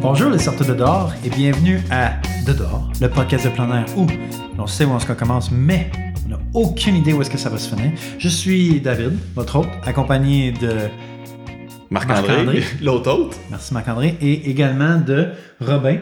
[0.00, 2.12] Bonjour les sorteurs de dehors et bienvenue à
[2.46, 4.06] De dehors, le podcast de plein air où
[4.56, 5.90] on sait où est-ce qu'on commence, mais
[6.24, 7.90] on n'a aucune idée où est-ce que ça va se finir.
[8.18, 10.88] Je suis David, votre hôte, accompagné de
[11.90, 12.62] Marc-André, Marc-André.
[12.82, 13.40] l'autre hôte.
[13.50, 15.30] merci Marc-André et également de
[15.60, 15.98] Robin.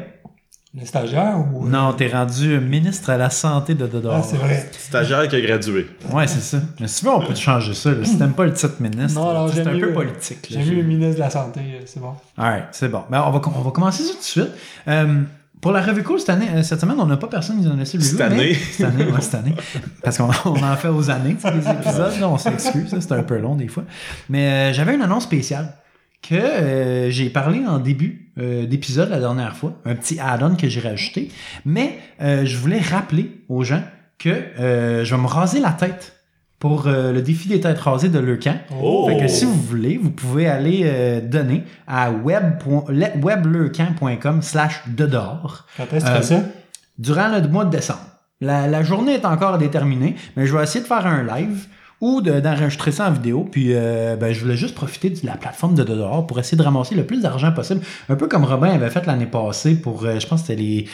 [0.78, 1.66] Le stagiaire ou.
[1.66, 4.16] Non, t'es rendu ministre à la santé de De dehors.
[4.18, 4.68] Ah, c'est vrai.
[4.78, 5.86] Stagiaire qui a gradué.
[6.12, 6.58] Ouais, c'est ça.
[6.80, 7.92] Mais si tu veux, on peut te changer ça.
[7.92, 8.04] là.
[8.04, 10.46] Si t'aimes pas le titre ministre, Non, non, c'est j'aime un peu mieux- politique.
[10.50, 12.12] J'ai vu le ministre de la Santé, euh, c'est bon.
[12.36, 13.02] Alright, c'est bon.
[13.10, 14.50] Ben, on, va, on va commencer ça tout de suite.
[14.88, 15.22] Euh,
[15.62, 17.72] pour la revue cool cette année, euh, cette semaine, on n'a pas personne qui nous
[17.72, 18.52] a laissé le Cette année.
[18.54, 19.54] Cette année, ouais, cette année.
[20.02, 23.22] Parce qu'on on en fait aux années, les épisodes, là, on s'excuse, ça, c'est un
[23.22, 23.84] peu long des fois.
[24.28, 25.72] Mais euh, j'avais une annonce spéciale
[26.20, 30.68] que euh, j'ai parlé en début euh, d'épisode la dernière fois, un petit add-on que
[30.68, 31.30] j'ai rajouté.
[31.64, 33.82] Mais euh, je voulais rappeler aux gens
[34.18, 36.14] que euh, je vais me raser la tête
[36.58, 38.56] pour le défi des têtes rasées de Leucan.
[38.80, 39.06] Oh!
[39.06, 42.54] Fait que si vous voulez, vous pouvez aller donner à web
[43.22, 46.40] webleucan.com slash dedors Quand est-ce que ça?
[46.98, 48.00] durant le mois de décembre.
[48.40, 51.66] La, la journée est encore à déterminer, mais je vais essayer de faire un live
[52.00, 53.46] ou de- d'enregistrer ça en vidéo.
[53.50, 56.62] Puis euh, ben, je voulais juste profiter de la plateforme de Dedors pour essayer de
[56.62, 57.80] ramasser le plus d'argent possible.
[58.08, 60.86] Un peu comme Robin avait fait l'année passée pour, euh, je pense que c'était les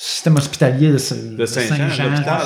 [0.00, 2.40] systèmes hospitaliers de, De Saint-Jean, l'hôpital,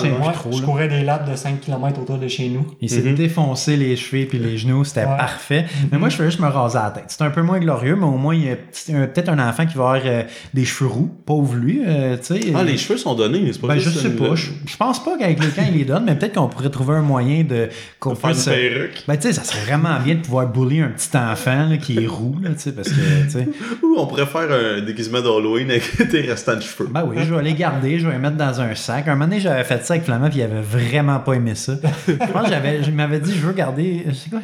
[0.50, 2.66] je courais des lattes de 5 km autour de chez nous.
[2.80, 3.14] Il s'est Mhm.
[3.14, 5.16] défoncé les cheveux puis les genoux, c'était Ouais.
[5.18, 5.66] parfait.
[5.90, 7.04] Mais moi, je fais juste me raser la tête.
[7.08, 9.76] C'est un peu moins glorieux, mais au moins, il y a peut-être un enfant qui
[9.76, 10.22] va avoir euh,
[10.54, 11.10] des cheveux roux.
[11.26, 12.52] Pauvre lui, euh, tu sais.
[12.54, 14.34] Ah, les cheveux sont donnés, c'est pas Ben, je sais pas.
[14.34, 16.94] Je, je pense pas qu'avec le camp, il les donne, mais peut-être qu'on pourrait trouver
[16.94, 17.68] un moyen de.
[18.00, 19.04] qu'on Faire une perruque.
[19.06, 22.02] Ben, tu sais, ça serait vraiment bien de pouvoir bully un petit enfant là, qui
[22.02, 23.48] est roux, là, tu sais, parce que, tu sais.
[23.82, 26.88] Ou on pourrait faire un déguisement d'Halloween avec tes restants de cheveux.
[26.90, 29.08] Ben oui, je vais les garder, je vais les mettre dans un sac.
[29.08, 31.74] Un moment donné, j'avais fait ça avec Flamand, puis il avait vraiment pas aimé ça.
[32.08, 34.04] Je pense que j'avais, je m'avais dit, je veux garder.
[34.08, 34.40] Je sais quoi?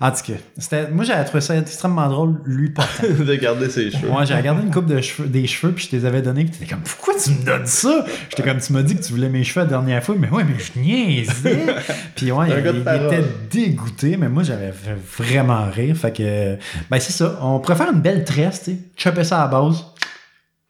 [0.00, 3.24] En tout cas, c'était, moi, j'avais trouvé ça extrêmement drôle, lui, pas tant.
[3.24, 4.08] de garder ses cheveux.
[4.08, 6.44] Moi, j'ai regardé une coupe de cheveux, des cheveux, puis je te les avais donnés,
[6.44, 8.04] puis t'étais comme, pourquoi tu me donnes ça?
[8.30, 10.44] J'étais comme, tu m'as dit que tu voulais mes cheveux la dernière fois, mais ouais,
[10.44, 11.66] mais je niaisais.
[12.14, 14.72] puis ouais, il, était dégoûté, mais moi, j'avais
[15.18, 15.96] vraiment rire.
[15.96, 16.56] Fait que,
[16.88, 17.36] ben, c'est ça.
[17.42, 19.84] On faire une belle tresse, tu sais, chopper ça à la base,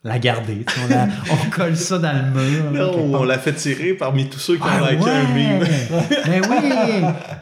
[0.08, 2.64] la garder, on, la- on colle ça dans le mur.
[2.72, 5.66] là, Non, on l'a fait tirer parmi tous ceux qui Ah ont liké un meme.
[6.26, 6.70] Ben oui!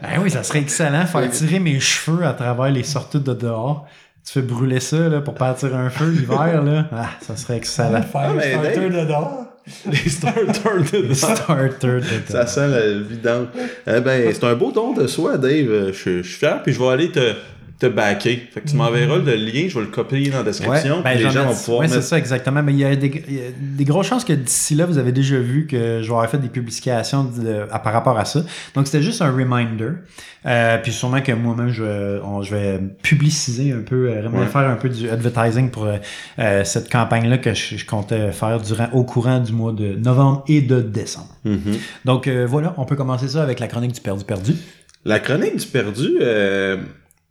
[0.03, 3.87] Ben oui, ça serait excellent, faire tirer mes cheveux à travers les sorties de dehors.
[4.25, 6.85] Tu fais brûler ça là, pour partir un feu l'hiver, là.
[6.91, 8.01] Ah, ça serait excellent.
[8.01, 9.43] Faire Ah, un mais starter Dave- dedans.
[9.85, 12.47] Les starters de Starter de Ça dehors.
[12.47, 13.47] sent la vidange.
[13.85, 15.91] Eh ben, c'est un beau don de soi, Dave.
[15.91, 17.33] Je, je suis fier, puis je vais aller te,
[17.79, 18.47] te backer.
[18.51, 21.23] Fait que tu m'enverras le lien, je vais le copier dans la description, ben, puis
[21.23, 22.63] les gens vont pouvoir ouais, c'est ça, exactement.
[22.63, 24.97] Mais il y, a des, il y a des grosses chances que d'ici là, vous
[24.97, 28.25] avez déjà vu que je vais avoir fait des publications de- à- par rapport à
[28.25, 28.43] ça.
[28.73, 29.89] Donc, c'était juste un reminder.
[30.45, 34.39] Euh, puis sûrement que moi-même, je, vais- on- je vais publiciser un peu, euh, vraiment
[34.39, 34.45] Ouais.
[34.47, 35.87] faire un peu du advertising pour
[36.39, 40.43] euh, cette campagne-là que je, je comptais faire durant, au courant du mois de novembre
[40.47, 41.35] et de décembre.
[41.45, 41.59] Mhm.
[42.05, 44.55] Donc, euh, voilà, on peut commencer ça avec la chronique du perdu-perdu.
[45.05, 46.09] La chronique du perdu,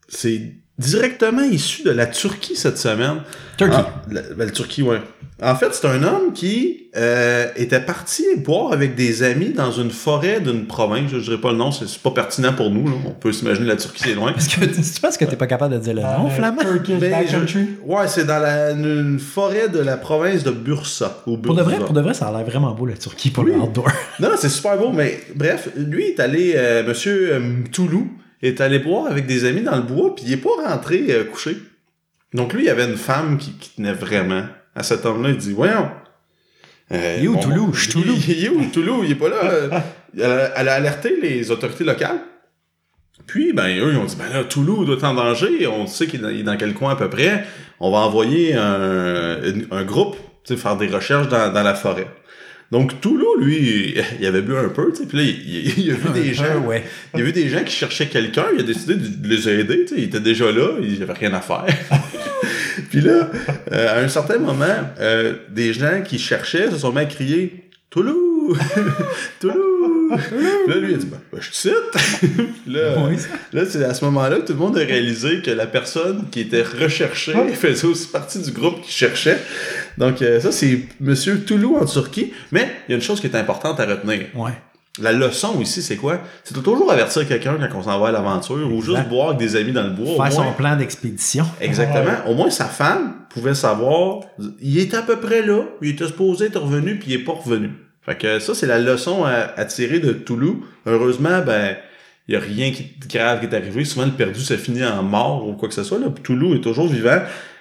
[0.09, 3.23] c'est directement issu de la Turquie cette semaine.
[3.57, 3.77] Turkey.
[3.79, 5.01] Ah, la, ben, la Turquie, ouais.
[5.43, 9.91] En fait, c'est un homme qui euh, était parti boire avec des amis dans une
[9.91, 11.11] forêt d'une province.
[11.11, 12.87] Je ne dirais pas le nom, c'est pas pertinent pour nous.
[12.87, 12.95] là.
[13.07, 14.35] On peut s'imaginer la Turquie, c'est loin.
[14.35, 16.63] Est-ce que tu penses que t'es pas capable de dire le Dans nom, Flamand?
[17.01, 21.23] Ben, je- Ouais, c'est dans la, une forêt de la province de Bursa.
[21.27, 21.87] Ou Pour de vrai, Bursa.
[21.87, 23.53] pour de vrai, ça a l'air vraiment beau, la Turquie, pour Oui.
[23.55, 23.89] le outdoor.
[24.21, 27.41] Non, non, c'est super beau, mais bref, lui est allé, euh, monsieur euh,
[27.73, 28.09] Toulou,
[28.43, 31.25] est allé boire avec des amis dans le bois, puis il est pas rentré euh,
[31.25, 31.57] couché.
[32.35, 35.31] Donc lui, il y avait une femme qui, qui tenait vraiment à cet homme-là.
[35.31, 35.91] Il dit, voyons.
[36.93, 37.73] Euh, Il est où, Toulou?
[37.73, 38.15] Je suis Toulou.
[38.15, 39.05] Il, il est où, Toulou?
[39.05, 39.45] Il est pas là.
[39.45, 39.71] euh.
[40.17, 42.21] Elle a, elle a alerté les autorités locales.
[43.27, 45.67] Puis, ben, eux, ils ont dit, ben là, Toulou doit être en danger.
[45.67, 47.45] On sait qu'il est dans, il est dans quel coin à peu près.
[47.81, 52.07] On va envoyer un, un groupe, tu sais, faire des recherches dans, dans la forêt.
[52.73, 55.95] Donc, Toulou, lui, il avait bu un peu, tu sais, puis là, il, il- a
[55.95, 56.83] vu des gens, ouais.
[57.15, 59.95] il a vu des gens qui cherchaient quelqu'un, il a décidé de les aider, tu
[59.95, 61.65] sais, il était déjà là, il avait rien à faire.
[62.91, 63.31] puis là,
[63.73, 64.65] euh, à un certain moment,
[64.99, 68.57] euh, des gens qui cherchaient se sont mis à crier «Toulou!
[69.41, 69.76] Toulou!» Puis
[70.11, 71.73] là, lui, il a dit ben, ben, je te cite!»
[72.67, 73.17] là, Oui.
[73.53, 76.41] Là, c'est à ce moment-là que tout le monde a réalisé que la personne qui
[76.41, 79.39] était recherchée faisait aussi partie du groupe qui cherchait.
[79.99, 82.33] Donc, euh, ça, c'est Monsieur Toulou en Turquie.
[82.53, 84.27] Mais il y a une chose qui est importante à retenir.
[84.35, 84.53] Ouais.
[84.99, 86.23] La leçon ici, c'est quoi?
[86.43, 89.39] C'est de toujours avertir quelqu'un quand on s'en va à l'aventure ou juste boire avec
[89.41, 90.13] des amis dans le bois.
[90.15, 91.45] au Faire son moins- plan d'expédition.
[91.61, 92.15] Exactement.
[92.27, 94.21] Au moins, sa femme pouvait savoir.
[94.59, 95.65] Il était à peu près là.
[95.83, 97.73] Il était supposé être revenu, puis il est pas revenu.
[98.07, 100.57] Fait que ça, c'est la leçon à, à tirer de Toulouse.
[100.87, 101.77] Heureusement, ben,
[102.29, 103.85] il y a rien qui, de grave qui est arrivé.
[103.85, 105.99] Souvent, le perdu, ça finit en mort ou quoi que ce soit.
[105.99, 106.07] Là.
[106.23, 107.19] Toulouse est toujours vivant.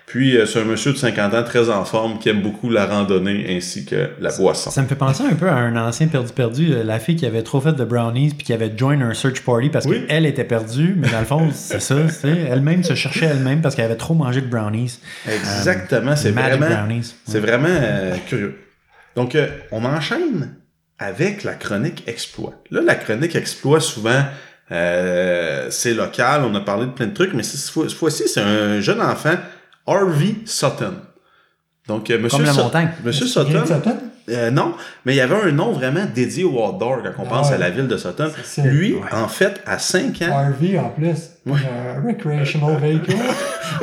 [0.07, 2.85] Puis euh, c'est un monsieur de 50 ans très en forme qui aime beaucoup la
[2.85, 4.69] randonnée ainsi que la boisson.
[4.69, 7.41] Ça me fait penser un peu à un ancien perdu-perdu, euh, la fille qui avait
[7.41, 10.05] trop fait de brownies puis qui avait join un search party parce Oui.
[10.07, 13.85] qu'elle était perdue, mais dans le fond, c'est ça, elle-même se cherchait elle-même parce qu'elle
[13.85, 14.99] avait trop mangé de brownies.
[15.27, 17.15] Exactement, c'est Magic vraiment, brownies.
[17.27, 18.59] c'est vraiment euh, curieux.
[19.15, 20.55] Donc, euh, on enchaîne
[20.99, 22.53] avec la chronique exploit.
[22.71, 24.23] Là, la chronique exploit, souvent,
[24.71, 28.27] euh, c'est local, on a parlé de plein de trucs, mais cette fois- cette fois-ci,
[28.27, 29.35] c'est un jeune enfant,
[29.87, 30.95] Harvey Sutton.
[31.87, 32.89] Donc, euh, monsieur Comme la montagne.
[33.03, 33.63] Monsieur Sutton?
[34.29, 34.73] Euh, non,
[35.05, 37.55] mais il y avait un nom vraiment dédié au outdoor quand on Ah pense ouais.
[37.55, 38.31] à la ville de Sutton.
[38.63, 39.01] Lui, Ouais.
[39.11, 41.29] en fait, à 5 ans, RV en plus.
[41.45, 41.59] Ouais.
[41.63, 43.13] Euh, recreational vehicle.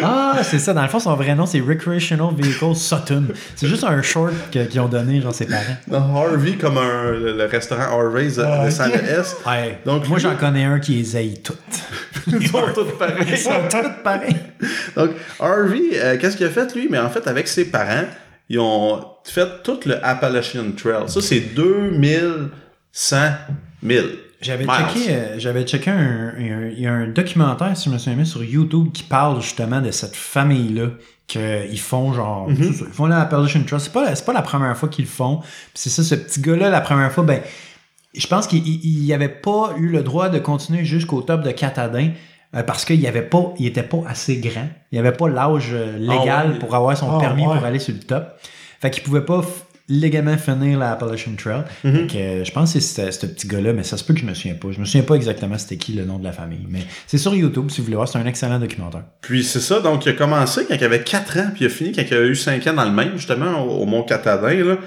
[0.02, 0.72] Ah, c'est ça.
[0.72, 3.24] Dans le fond, son vrai nom, c'est Recreational Vehicle Sutton.
[3.56, 5.62] C'est juste un short que- qu'ils ont donné, genre, ses parents.
[5.88, 8.94] non, Harvey comme un, le, le restaurant Harvey's euh, Ah, de sans ok.
[8.94, 9.36] le S.
[9.46, 9.78] Ouais.
[9.84, 11.58] Donc, Moi, lui- j'en connais un qui les haït toutes.
[12.28, 13.26] Ils sont tous pareils.
[13.28, 14.36] Ils sont toutes pareils.
[14.96, 16.88] Donc, Harvey, euh, qu'est-ce qu'il a fait, lui?
[16.90, 18.04] Mais en fait, avec ses parents,
[18.48, 21.08] ils ont fait tout le Appalachian Trail.
[21.08, 23.16] Ça, c'est 2100
[23.82, 24.06] 000.
[24.40, 28.16] J'avais checké, euh, j'avais checké un, il y a un documentaire, si je me souviens
[28.16, 30.88] bien, sur YouTube qui parle justement de cette famille-là
[31.28, 32.56] qu'ils font genre, Mhm.
[32.60, 33.80] ils font la Appalachian Trail.
[33.80, 35.40] C'est pas, pas la première fois qu'ils le font.
[35.74, 37.40] C'est ça, ce petit gars-là, la première fois, ben,
[38.14, 41.52] je pense qu'il il- il avait pas eu le droit de continuer jusqu'au top de
[41.52, 42.10] Catadin
[42.56, 44.68] euh, parce qu'il avait pas, il était pas assez grand.
[44.90, 46.58] Il avait pas l'âge euh, légal Ah ouais.
[46.58, 47.54] pour avoir son Ah permis ouais.
[47.56, 48.26] pour aller sur le top.
[48.82, 49.42] Fait qu'il pouvait pas
[49.88, 51.62] légalement finir la Appalachian Trail.
[51.84, 52.08] Mhm.
[52.14, 54.34] Euh, je pense que c'est ce petit gars-là, mais ça se peut que je me
[54.34, 54.72] souviens pas.
[54.72, 56.66] Je me souviens pas exactement c'était qui le nom de la famille.
[56.68, 59.04] Mais c'est sur YouTube si vous voulez voir, c'est un excellent documentaire.
[59.20, 61.70] Puis c'est ça, donc il a commencé quand il avait 4 ans, puis il a
[61.70, 64.64] fini quand il a eu 5 ans dans le même, justement, au, au Mont Catadin.
[64.64, 64.78] Là.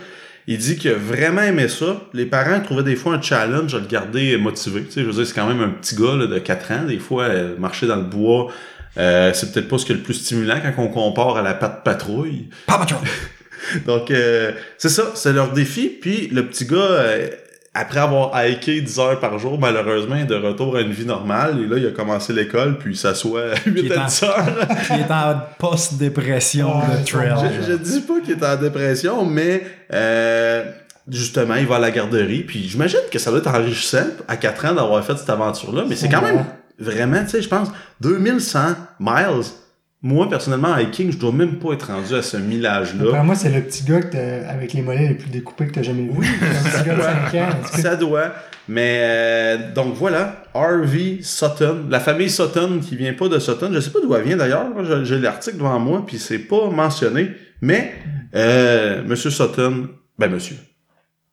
[0.47, 2.01] Il dit qu'il a vraiment aimé ça.
[2.13, 4.83] Les parents trouvaient des fois un challenge à le garder motivé.
[4.83, 6.83] Tu sais, je veux dire, c'est quand même un petit gars là, de 4 ans.
[6.85, 8.51] Des fois, euh, marcher dans le bois,
[8.97, 11.53] euh, c'est peut-être pas ce qui est le plus stimulant quand on compare à la
[11.53, 12.49] patte patrouille.
[12.67, 12.99] Papa Joe!
[13.85, 15.89] Donc, euh, c'est ça, c'est leur défi.
[15.89, 17.27] Puis le petit gars, euh,
[17.73, 21.59] après avoir hiké 10 heures par jour, malheureusement, est de retour à une vie normale.
[21.61, 24.23] Et là, il a commencé l'école, puis il s'assoit à 8 est à en- 10
[24.23, 24.45] heures.
[24.91, 27.51] Il est en post-dépression Ouais, de trail.
[27.61, 29.63] Je, je dis pas qu'il est en dépression, mais
[29.93, 30.63] euh,
[31.09, 32.43] justement, il va à la garderie.
[32.43, 35.83] Puis j'imagine que ça doit être enrichissant à 4 ans d'avoir fait cette aventure-là.
[35.89, 36.45] Mais c'est quand même
[36.79, 37.69] vraiment, tu sais, je pense,
[38.01, 38.59] 2100
[38.99, 39.43] miles.
[40.07, 43.23] Moi, personnellement, en hiking, je dois même pas être rendu à ce millage-là.
[43.23, 45.81] Moi, c'est le petit gars que t'as- avec les mollets les plus découpés que t'as
[45.81, 46.11] jamais vu.
[46.15, 47.47] Oui, un petit gars de 5 ans.
[47.63, 48.33] Est-ce que- Ça doit.
[48.67, 53.79] Mais euh, donc voilà, Harvey Sutton, la famille Sutton qui vient pas de Sutton, je
[53.79, 54.67] sais pas d'où elle vient d'ailleurs,
[55.03, 57.29] j'ai l'article devant moi puis c'est pas mentionné,
[57.61, 57.93] mais
[58.35, 59.87] euh, Monsieur Sutton,
[60.17, 60.55] ben Monsieur,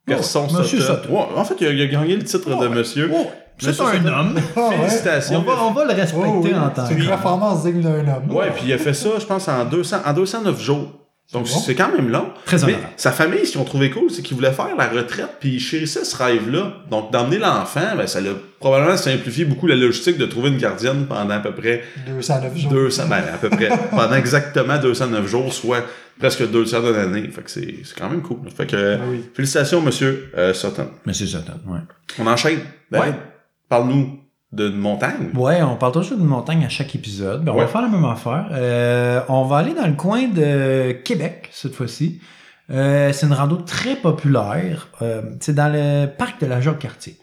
[0.08, 1.14] Gaston Oh, Monsieur Sutton, Sutton.
[1.14, 3.10] Ouais, en fait il a, il a gagné le titre de Monsieur.
[3.14, 3.26] Oh,
[3.58, 4.08] c'est un Sutton.
[4.08, 4.38] homme.
[4.70, 5.38] Félicitations.
[5.46, 6.52] On va, on va le respecter Oh, oui.
[6.54, 8.30] en tant C'est que une performance digne d'un homme.
[8.34, 10.88] Ouais, puis il a fait ça, je pense en 200, en 209 jours.
[11.32, 11.60] Donc C'est bon.
[11.60, 12.26] c'est quand même long.
[12.44, 15.36] Très Mais sa famille, ce qu'ils ont trouvé cool, c'est qu'ils voulaient faire la retraite,
[15.40, 16.74] puis ils chérissaient ce rêve-là.
[16.90, 21.06] Donc, d'emmener l'enfant, ben, ça l'a probablement simplifié beaucoup la logistique de trouver une gardienne
[21.08, 22.70] pendant à peu près 209 jours.
[22.70, 25.84] 200, ben, à peu près, pendant exactement 209 jours, soit
[26.18, 27.26] presque deux tiers de l'année.
[27.32, 28.38] Fait que c'est, c'est quand même cool.
[28.54, 29.24] Fait que, Ah oui.
[29.34, 30.88] félicitations, monsieur, euh, Sutton.
[31.06, 31.80] Monsieur Sutton, ouais.
[32.18, 32.60] On enchaîne.
[32.90, 33.12] Ben, Ouais.
[33.70, 34.21] Parle-nous
[34.52, 35.30] d'une montagne.
[35.34, 37.42] Ouais, on parle toujours d'une montagne à chaque épisode.
[37.44, 37.62] Ben, on Ouais.
[37.62, 38.48] va faire la même affaire.
[38.52, 42.20] Euh, on va aller dans le coin de Québec cette fois-ci.
[42.70, 44.88] Euh, c'est une rando très populaire.
[45.02, 47.18] Euh, c'est dans le parc de la Jacques-Cartier.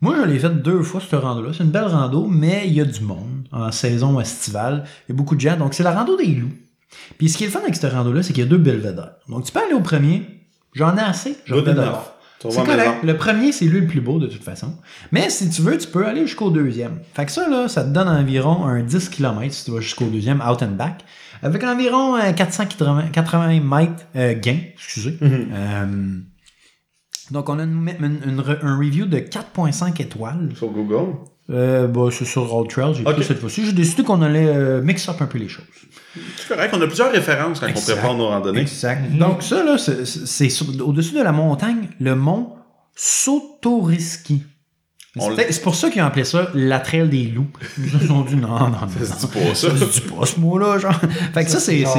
[0.00, 1.50] Moi, je l'ai fait deux fois, cette rando-là.
[1.52, 4.84] C'est une belle rando, mais il y a du monde en saison estivale.
[5.08, 5.56] Il y a beaucoup de gens.
[5.56, 6.52] Donc, c'est la rando des loups.
[7.18, 9.14] Puis, ce qui est le fun avec cette rando-là, c'est qu'il y a deux belvédères.
[9.28, 10.22] Donc, tu peux aller au premier.
[10.74, 11.36] J'en ai assez.
[11.46, 11.74] Je vais.
[12.50, 13.02] C'est correct.
[13.02, 14.76] Le premier, c'est lui le plus beau de toute façon.
[15.12, 17.00] Mais si tu veux, tu peux aller jusqu'au deuxième.
[17.14, 20.06] Fait que ça, là, ça te donne environ un 10 km si tu vas jusqu'au
[20.06, 21.04] deuxième, out and back.
[21.42, 25.16] Avec environ euh, 480 80 mètres euh, gain, excusez.
[25.20, 25.48] Mhm.
[25.52, 26.18] Euh,
[27.30, 30.50] donc, on a une, une- une re- un review de 4.5 étoiles.
[30.56, 31.14] Sur Google.
[31.50, 33.64] Euh, bah, c'est sur Road Trail, j'ai pris cette fois-ci.
[33.64, 35.64] J'ai décidé qu'on allait euh, mix up un peu les choses.
[36.36, 36.74] C'est correct.
[36.76, 37.92] On a plusieurs références quand Exact.
[37.92, 38.60] on prépare nos randonnées.
[38.60, 39.10] Exact.
[39.10, 39.18] Mhm.
[39.18, 42.52] Donc ça, là, c'est- au-dessus de la montagne, le mont
[42.94, 44.42] Sotoriski.
[45.36, 47.46] C'est c'est pour ça qu'ils ont appelé ça la trail des loups.
[48.02, 48.78] Ils ont dit non, non, non.
[49.04, 49.46] Ça se dit non.
[49.48, 49.68] pas ça.
[49.70, 50.94] Ça se dit pas ce mot-là, genre.
[51.34, 51.84] Fait que ça, c'est.
[51.84, 51.98] c'est-.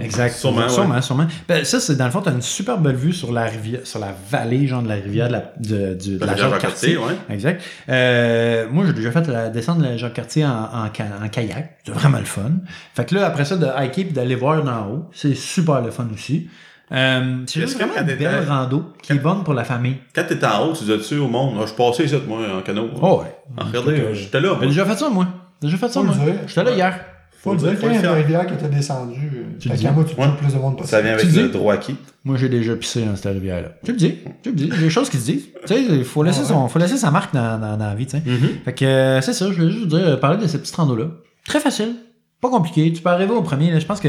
[0.00, 0.34] Exact.
[0.34, 0.68] Sûrement, ouais.
[0.68, 1.26] sûrement, sûrement.
[1.48, 3.98] Ben, ça, c'est dans le fond, t'as une super belle vue sur la rivière, sur
[3.98, 6.94] la vallée, genre de la rivière de la, de, du- de La la rivière Jacques-Cartier.
[6.94, 7.34] Jacques-Cartier, ouais.
[7.34, 7.62] Exact.
[7.88, 11.78] Euh, moi, j'ai déjà fait la descente de la Jacques-Cartier en, en, ca- en kayak.
[11.84, 12.50] C'est vraiment le fun.
[12.94, 15.90] Fait que là, après ça, de hiker et d'aller voir d'en haut, c'est super le
[15.90, 16.48] fun aussi.
[16.92, 19.96] Euh, c'est juste vraiment quand une belle rando qui est bonne pour la famille.
[20.14, 22.62] Quand t'étais en haut, tu disais-tu au monde, Ah, je suis passé ici, moi, en
[22.62, 22.88] canot.
[23.00, 23.32] Oh ouais.
[23.56, 24.56] Ah, regardez, j'étais là.
[24.60, 25.26] J'ai déjà fait ça, moi.
[25.62, 26.14] J'ai déjà fait ça, moi.
[26.46, 27.00] J'étais là hier.
[27.42, 29.14] Faut le dire, faut quand il y a une rivière que t'as descendu,
[29.58, 29.94] Tu fait le qu'à dis.
[29.94, 31.02] moi, tu plus de monde Ça possible.
[31.04, 31.40] vient Tu avec dis?
[31.42, 32.00] le droit quitte.
[32.22, 33.68] Moi, j'ai déjà pissé dans cette rivière-là.
[33.86, 34.64] Je le dis, je le dis.
[34.64, 35.44] Il y a des choses qui se disent.
[35.62, 36.46] Tu sais, il faut laisser, Ouais.
[36.48, 38.22] son, faut laisser sa marque dans, dans, dans la vie, tu sais.
[38.26, 38.48] Mhm.
[38.66, 40.74] Fait que euh, c'est ça, je voulais juste vous dire, euh, parler de ce petit
[40.76, 41.06] rando-là.
[41.46, 41.94] Très facile,
[42.42, 42.92] pas compliqué.
[42.92, 44.08] Tu peux arriver au premier, là, je pense que.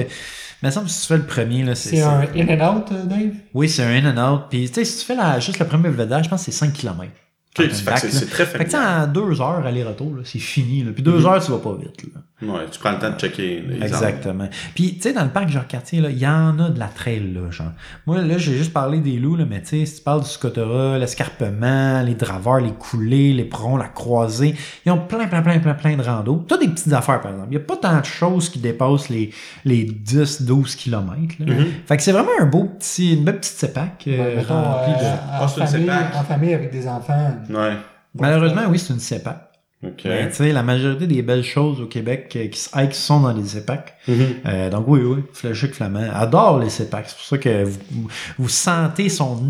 [0.62, 1.90] Il me semble que si tu fais le premier, là, c'est.
[1.90, 3.32] C'est c'est- un in and out, euh, Dave?
[3.54, 4.42] Oui, c'est un in and out.
[4.50, 6.58] Puis, tu sais, si tu fais la, juste le premier vedage, je pense que c'est
[6.58, 7.12] 5 km.
[7.60, 9.10] Ok, fait que c'est très Fait que, tu sais, familial.
[9.10, 10.84] en deux heures aller-retour, là, c'est fini.
[10.84, 10.92] Là.
[10.94, 12.04] Puis deux heures, tu vas pas vite.
[12.04, 12.22] Là.
[12.42, 13.86] Ouais, tu prends le temps de checker les arbres.
[13.86, 14.50] Exactement.
[14.74, 17.32] Puis, tu sais, dans le parc Jacques-Cartier, là, il y en a de la trail,
[17.34, 17.72] là, genre.
[18.08, 20.28] Moi, là, j'ai juste parlé des loups, là, mais tu sais, si tu parles du
[20.30, 24.56] scotora, l'escarpement, les draveurs, les coulées, les prons, la croisée,
[24.86, 26.46] ils ont plein, plein, plein, plein, plein de randos.
[26.48, 27.50] T'as des petites affaires, par exemple.
[27.52, 29.32] Il n'y a pas tant de choses qui dépassent les,
[29.66, 31.54] les 10, 12 km, là.
[31.54, 31.66] Mhm.
[31.86, 35.06] Fait que c'est vraiment un beau petit, une belle petite sépac, euh, Ouais, remplie de...
[35.06, 36.16] euh, en, Ah, c'est une famille, sépac.
[36.16, 37.36] en famille avec des enfants.
[37.50, 37.74] Ouais.
[38.14, 39.51] Bon, Malheureusement, oui, c'est une sépac.
[39.84, 40.02] Ok.
[40.06, 42.60] Mais tu sais, la majorité des belles choses au Québec qui
[43.00, 43.96] sont dans les sépacs.
[44.08, 44.16] Mhm.
[44.46, 47.06] Euh, donc oui, oui, Fléchic Flamand adore les sépacs.
[47.08, 48.08] C'est pour ça que vous, vous-
[48.38, 49.42] vous sentez son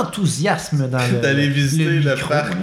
[0.00, 2.52] enthousiasme dans le, D'aller visiter le micro, parc.
[2.52, 2.56] hein.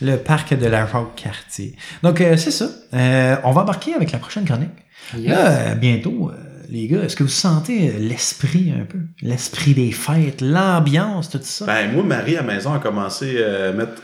[0.00, 1.76] Le parc de la Roque-Cartier.
[2.02, 2.68] Donc euh, c'est ça.
[2.94, 4.70] Euh, on va embarquer avec la prochaine chronique.
[5.16, 5.28] Yes.
[5.30, 6.36] Là, euh, bientôt, euh,
[6.68, 8.98] les gars, est-ce que vous sentez l'esprit un peu?
[9.20, 11.66] L'esprit des fêtes, l'ambiance, tout ça?
[11.66, 14.02] Ben, moi, Marie, à la maison, a commencé euh, à mettre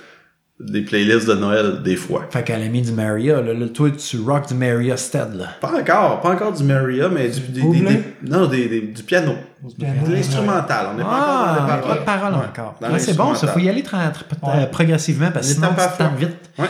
[0.60, 2.26] des playlists de Noël, des fois.
[2.30, 5.46] Fait qu'elle a mis du Maria, là, là, toi tu rock du Maria Stead, là.
[5.60, 7.94] Pas encore, pas encore du Maria, mais du, des, des- Bublé?
[8.22, 9.34] des- non, des, des- du piano.
[9.78, 10.88] De l'instrumental.
[10.92, 12.32] On n'est pas encore dans Ah, pas de paroles.
[12.34, 12.46] Ouais.
[12.48, 12.74] encore.
[12.98, 13.46] C'est bon, ça.
[13.48, 14.62] Faut y aller tra- tra- Ouais.
[14.62, 16.12] euh, progressivement parce que sinon, tu te tentes fois.
[16.16, 16.36] vite.
[16.58, 16.66] Ouais.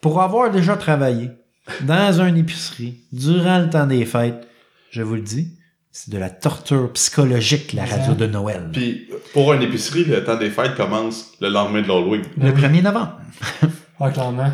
[0.00, 1.30] Pour avoir déjà travaillé
[1.82, 4.46] dans une épicerie durant le temps des fêtes,
[4.90, 5.56] je vous le dis,
[5.92, 8.70] c'est de la torture psychologique, la radio de Noël.
[8.72, 12.22] Puis, pour une épicerie, le temps des fêtes commence le lendemain de l'Halloween.
[12.38, 13.18] le 1er novembre.
[14.00, 14.50] Ouais, clairement.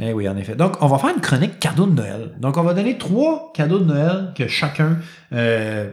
[0.00, 0.54] Eh oui, en effet.
[0.54, 2.32] Donc, on va faire une chronique cadeau de Noël.
[2.40, 4.98] Donc, on va donner trois cadeaux de Noël que chacun
[5.32, 5.90] euh,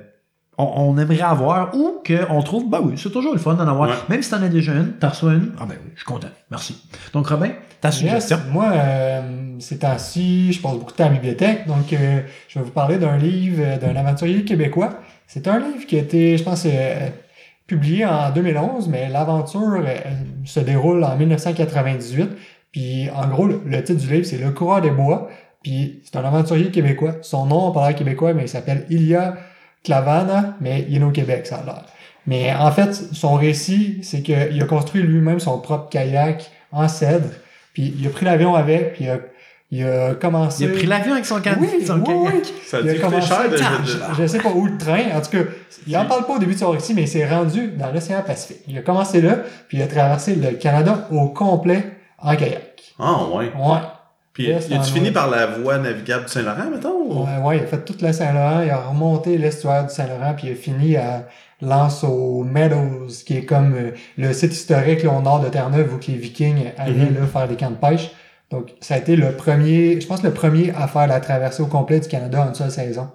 [0.58, 3.89] on, on aimerait avoir ou qu'on trouve, bah oui, c'est toujours le fun d'en avoir.
[3.89, 3.96] Ouais.
[4.10, 5.53] Même si t'en as déjà une, t'en reçois une.
[5.60, 6.27] Ah ben oui, je suis content.
[6.51, 6.84] Merci.
[7.13, 8.36] Donc, Robin, ta suggestion.
[8.38, 8.46] Yes.
[8.51, 9.22] Moi, euh,
[9.60, 12.72] ces temps-ci, je passe beaucoup de temps à la bibliothèque, donc euh, je vais vous
[12.72, 15.00] parler d'un livre euh, d'un aventurier québécooi.
[15.28, 17.10] C'est un livre qui a été, je pense, euh,
[17.68, 19.96] publié en 2011, mais l'aventure euh,
[20.44, 22.30] se déroule en 1998.
[22.72, 25.30] Puis, en gros, le, titre du livre, c'est Le coureur des bois.
[25.62, 27.18] Puis, c'est un aventurier québécois.
[27.22, 29.36] Son nom, on parle québécois, mais il s'appelle Ilia
[29.84, 31.63] Clavana, mais il est au Québec, ça.
[32.25, 37.30] Mais en fait, son récit, c'est qu'il a construit lui-même son propre kayak en cèdre.
[37.74, 39.20] Puis il a pris l'avion avec, puis il a,
[39.71, 40.63] il a commencé.
[40.63, 41.51] Il a pris l'avion avec son, can...
[41.59, 42.33] Oui, son oui, kayak.
[42.33, 42.53] oui.
[42.65, 43.57] Ça a Il a commencé cher de,
[44.21, 45.01] Je sais pas où le train.
[45.15, 45.43] En tout cas,
[45.88, 48.21] il en parle pas au début de son récit, mais il s'est rendu dans l'océan
[48.25, 48.61] Pacifique.
[48.67, 51.83] Il a commencé là, puis il a traversé le Canada au complet
[52.17, 52.81] en kayak.
[52.99, 53.51] Ah, ouais.
[53.55, 53.77] Ouais.
[54.33, 56.93] Puis, en fini par la voie navigable du Saint-Laurent, mettons?
[57.05, 60.33] ou- Ouais, ouais, il a fait tout le Saint-Laurent, il a remonté l'estuaire du Saint-Laurent,
[60.38, 61.25] puis il a fini à
[61.61, 65.93] Lance aux Meadows, qui est comme euh, le site historique là, au nord de Terre-Neuve
[65.93, 67.15] où que les Vikings allaient Mhm.
[67.19, 68.11] là, faire des camps de pêche.
[68.51, 71.68] Donc, ça a été le premier, je pense le premier à faire la traversée au
[71.68, 73.10] complet du Canada en une seule saison.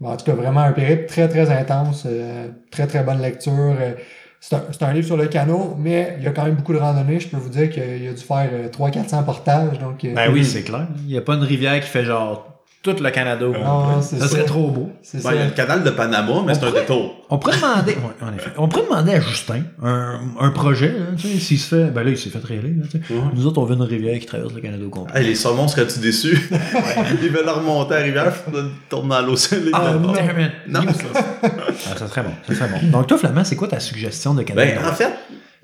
[0.00, 3.52] Bon, en tout cas, vraiment un périple très, très intense, euh, très, très bonne lecture.
[3.80, 3.94] euh,
[4.40, 6.72] c'est un, c'est un livre sur le canot, mais il y a quand même beaucoup
[6.72, 7.18] de randonnées.
[7.18, 9.78] Je peux vous dire qu'il a dû faire euh, 300-400 portages.
[9.80, 10.86] Donc, euh, Ben oui, c'est clair.
[11.00, 13.44] Il n'y a pas une rivière qui fait genre tout le Canada.
[13.46, 14.02] au non, complet.
[14.02, 14.30] c'est ça ça.
[14.30, 14.90] serait trop beau.
[15.14, 17.26] Ben, il y a le canal de Panama, mais c'est un détour.
[17.28, 21.06] On pourrait demander, ouais, en effet, on pourrait demander à Justin un, un projet, là,
[21.16, 23.12] tu sais, s'il se fait, ben là, il s'est fait réélire, là, tu sais.
[23.14, 23.20] Ouais.
[23.34, 25.20] Nous autres, on veut une rivière qui traverse le Canada au complet.
[25.20, 26.48] Hey, les saumons seraient-tu déçus?
[27.22, 28.32] Ils veulent remonter à la rivière,
[28.88, 29.58] tourner dans l'océan.
[29.64, 29.92] les Ah,
[30.40, 30.52] it.
[30.68, 30.80] Non.
[31.42, 32.86] Ah, ça serait bon, ça serait bon.
[32.90, 34.60] Donc, toi, Flamand, c'est quoi ta suggestion de cadeau?
[34.60, 35.12] Ben, en fait,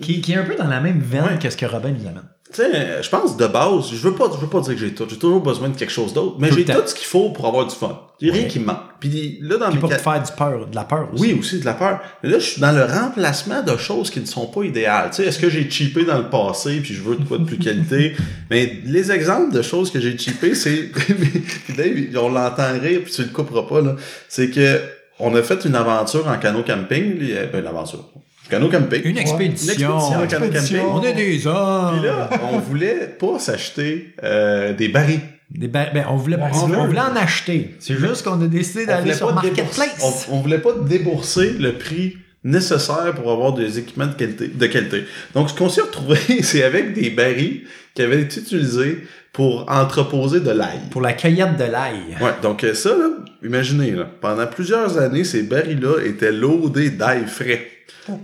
[0.02, 1.38] qui, qui est un peu dans la même veine Ouais.
[1.40, 2.22] que ce que Robin nous amène.
[2.54, 4.94] Tu sais, je pense de base, je veux pas, je veux pas dire que j'ai
[4.94, 5.04] tout.
[5.08, 7.66] J'ai toujours besoin de quelque chose d'autre, mais j'ai tout ce qu'il faut pour avoir
[7.66, 8.00] du fun.
[8.20, 8.48] J'ai rien Ouais.
[8.48, 8.78] qui me manque.
[9.00, 11.22] Puis là, dans Puis mes pour te faire du peur, de la peur aussi.
[11.22, 12.00] Oui, aussi de la peur.
[12.22, 15.10] Mais là, je suis dans le remplacement de choses qui ne sont pas idéales.
[15.10, 17.44] Tu sais, est-ce que j'ai cheapé dans le passé puis je veux de quoi de
[17.44, 18.14] plus qualité?
[18.50, 23.12] Mais les exemples de choses que j'ai cheapé, c'est, puis Dave, on l'entend rire puis
[23.12, 23.96] tu le couperas pas, là.
[24.28, 24.80] C'est que,
[25.18, 28.08] on a fait une aventure en canot camping, ben, une aventure.
[28.50, 29.02] Canot camping.
[29.04, 29.98] Une expédition.
[30.14, 30.92] Une expédition camping.
[30.94, 31.96] On est des hommes.
[31.98, 35.20] Puis là, on voulait pas s'acheter euh, des barils.
[35.50, 36.80] Des ba- ben, on, voulait, La on, rivière.
[36.80, 37.74] on voulait en acheter.
[37.78, 40.26] C'est juste qu'on a décidé d'aller sur Marketplace.
[40.30, 44.48] On, on voulait pas débourser le prix nécessaire pour avoir des équipements de qualité.
[44.48, 45.04] De qualité.
[45.34, 47.62] Donc, ce qu'on s'est retrouvé, c'est avec des barils
[47.94, 48.98] qui avaient été utilisés
[49.32, 50.78] pour entreposer de l'ail.
[50.90, 52.16] Pour la cueillette de l'ail.
[52.20, 53.08] Ouais, donc euh, ça, là,
[53.42, 57.68] imaginez, là, pendant plusieurs années, ces barils-là étaient loadés d'ail frais.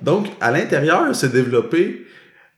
[0.03, 2.07] Donc, à l'intérieur, s'est développé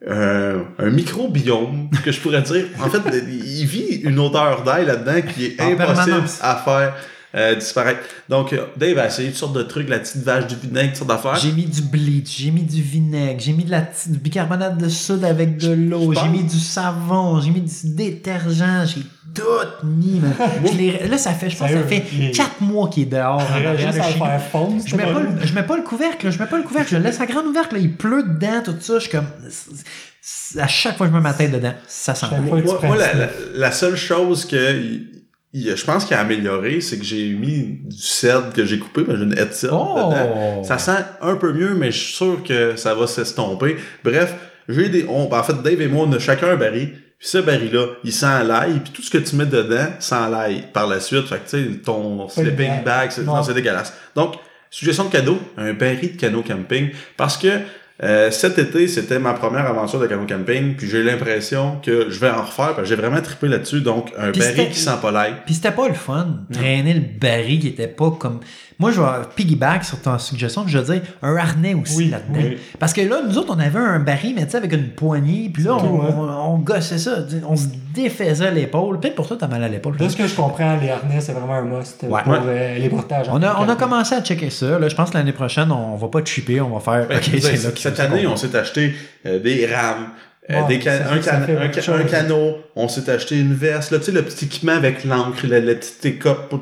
[0.09, 2.65] euh, un microbiome, que je pourrais dire.
[2.81, 6.39] En fait, il vit une odeur d'ail là-dedans qui est En impossible permanence.
[6.43, 6.97] à faire
[7.35, 8.01] euh, disparaître.
[8.29, 11.07] Donc, euh, Dave a essayé toutes sortes de trucs, la petite vache du vinaigre, toutes
[11.09, 11.37] sortes d'affaires.
[11.37, 14.89] J'ai mis du bleach, j'ai mis du vinaigre, j'ai mis de la du bicarbonate de
[14.89, 19.03] soude avec de l'eau, j'ai mis du savon, j'ai mis du détergent, j'ai
[19.35, 20.21] tout mis.
[20.21, 20.33] man.
[20.71, 22.89] Je l'ai- là, ça fait, je pense, que ça Sérieux, fait il est- 4 mois
[22.89, 23.41] qu'il est dehors.
[23.41, 24.41] en arrière de chez faire.
[24.87, 26.91] Je mets, pas le, je mets pas le couvercle, là, je mets pas le couvercle,
[26.91, 29.27] je le laisse à grande ouverte, là, il pleut dedans, tout ça, je suis comme...
[30.59, 33.27] À chaque fois que je mets ma tête dedans, ça sent Moi, moi, la, la,
[33.55, 34.57] la seule chose que
[35.53, 39.03] il- je pense qu'il a amélioré, c'est que j'ai mis du cèdre que j'ai coupé,
[39.03, 40.33] ben, j'ai une haie de cèdre dedans.
[40.61, 40.65] Oh!
[40.65, 43.77] Ça sent un peu mieux, mais je suis sûr que ça va s'estomper.
[44.05, 44.35] Bref,
[44.69, 45.07] j'ai des.
[45.09, 46.91] on- en fait, Dave et moi, on a chacun un baril.
[47.19, 50.65] Puis ce baril-là, il sent l'ail, puis tout ce que tu mets dedans sent l'ail
[50.73, 51.27] par la suite.
[51.29, 53.11] Fait que tu sais, ton sleeping bag.
[53.13, 53.93] c'est dégueulasse.
[54.17, 54.35] Donc,
[54.71, 56.91] suggestion de cadeau, un baril de canot camping.
[57.17, 57.47] Parce que
[58.03, 62.19] euh, cet été, c'était ma première aventure de canot camping, puis j'ai l'impression que je
[62.19, 63.81] vais en refaire, parce que j'ai vraiment trippé là-dessus.
[63.81, 65.35] Donc, un Puis baril qui sent pas l'ail.
[65.45, 68.41] Puis c'était pas le fun, traîner le baril qui était pas comme...
[68.83, 72.11] Moi, je vais piggyback sur ta suggestion, puis je veux dire un harnais aussi Oui,
[72.11, 72.41] là-dedans.
[72.43, 72.59] oui.
[72.79, 75.51] Parce que là, nous autres, on avait un baril, mais tu sais, avec une poignée,
[75.55, 76.15] puis là, C'est on, tout, hein.
[76.19, 77.13] on, on gossait ça,
[77.49, 78.99] on se défaisait l'épaule.
[79.01, 79.97] Peut-être pour toi, t'as mal à l'épaule.
[79.97, 82.23] De ce que je comprends, les harnais, c'est vraiment un must Ouais.
[82.25, 82.39] pour Ouais.
[82.47, 83.27] euh, les portages.
[83.31, 84.79] On a, on a commencé à checker ça.
[84.79, 87.07] Là, je pense que l'année prochaine, on va pas chipper, on va faire.
[87.09, 88.95] Ben, ok, c'est là cette année, on s'est acheté
[89.27, 90.09] euh, des rames,
[90.51, 94.07] euh, des can- un, can- un, ca- canot, on s'est acheté une veste, là, tu
[94.07, 96.53] sais, le petit équipement avec l'encre, la, la petite écope.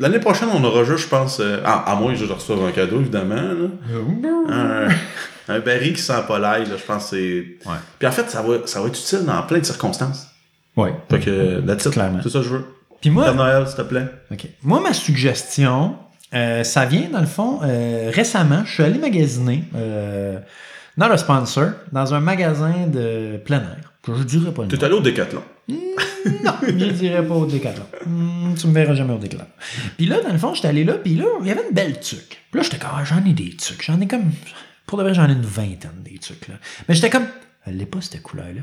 [0.00, 2.72] L'année prochaine, on aura juste, je pense, euh, ah, à moins que je reçoive un
[2.72, 3.68] cadeau, évidemment, là.
[4.48, 4.88] un,
[5.54, 7.68] un baril qui sent pas l'ail, là, je pense que c'est...
[7.70, 7.76] Ouais.
[7.98, 10.26] Puis en fait, ça va, ça va être utile dans plein de circonstances.
[10.76, 10.92] Ouais.
[11.10, 11.62] Fait que.
[12.22, 12.64] C'est ça que je veux.
[13.00, 14.06] Puis moi, Père Noël, s'il te plaît.
[14.32, 14.46] ok.
[14.62, 15.94] moi, ma suggestion,
[16.34, 20.38] euh, ça vient, dans le fond, euh, récemment, je suis allé magasiner euh,
[20.96, 23.92] dans le sponsor, dans un magasin de plein air.
[24.02, 24.66] Que je dirais pas.
[24.66, 25.42] T'es allé au Décathlon.
[25.68, 27.86] Non, je dirais pas au décathlon.
[28.06, 29.46] Hmm, tu me verras jamais au décathlon.
[29.96, 32.00] Puis là, dans le fond, j'étais allé là, puis là, il y avait une belle
[32.00, 32.40] tuque.
[32.50, 33.82] Puis là, j'étais comme, ah, j'en ai des tuques.
[33.82, 34.30] J'en ai comme,
[34.86, 36.54] pour de vrai, j'en ai une vingtaine des tuques, là.
[36.88, 37.26] Mais j'étais comme,
[37.66, 38.62] elle n'est pas cette couleur-là.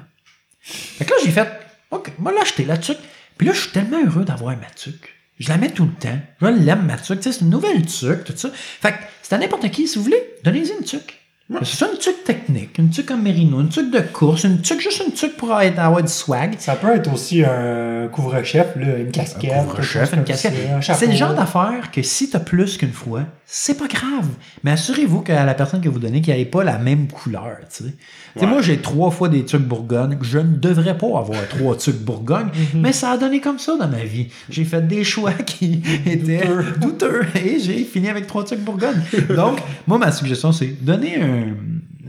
[0.60, 1.48] Fait que là, j'ai fait,
[1.92, 3.00] OK, moi, là, acheté la tuque.
[3.38, 5.16] Puis là, je suis tellement heureux d'avoir ma tuque.
[5.40, 6.20] Je la mets tout le temps.
[6.40, 7.18] Je l'aime, ma tuque.
[7.20, 8.50] Tu sais, c'est une nouvelle tuque, tout ça.
[8.54, 11.20] Fait que c'est à n'importe qui, si vous voulez, donnez-y une tuque.
[11.64, 14.80] C'est ça une tuque technique, une tuque en mérino, une tuque de course, une tuque,
[14.80, 16.56] juste une tuque pour être- avoir du swag.
[16.60, 19.52] Ça peut être aussi un couvre-chef, une casquette.
[19.52, 20.54] Un couvre-chef, une comme casquette.
[20.82, 24.30] C'est le genre d'affaire que si t'as plus qu'une fois, c'est pas grave.
[24.64, 27.44] Mais assurez-vous qu'à la personne que vous donnez, qu'il n'y ait pas la même couleur.
[27.70, 27.90] Tu sais.
[27.90, 28.48] Tu sais, Ouais.
[28.50, 30.18] Moi, j'ai trois fois des trucs Bourgogne.
[30.22, 33.90] Je ne devrais pas avoir trois trucs Bourgogne, mais ça a donné comme ça dans
[33.90, 34.30] ma vie.
[34.50, 36.48] J'ai fait des choix qui étaient
[36.80, 39.02] douteux et j'ai fini avec trois trucs Bourgogne.
[39.36, 41.41] Donc, moi, ma suggestion, c'est donner un,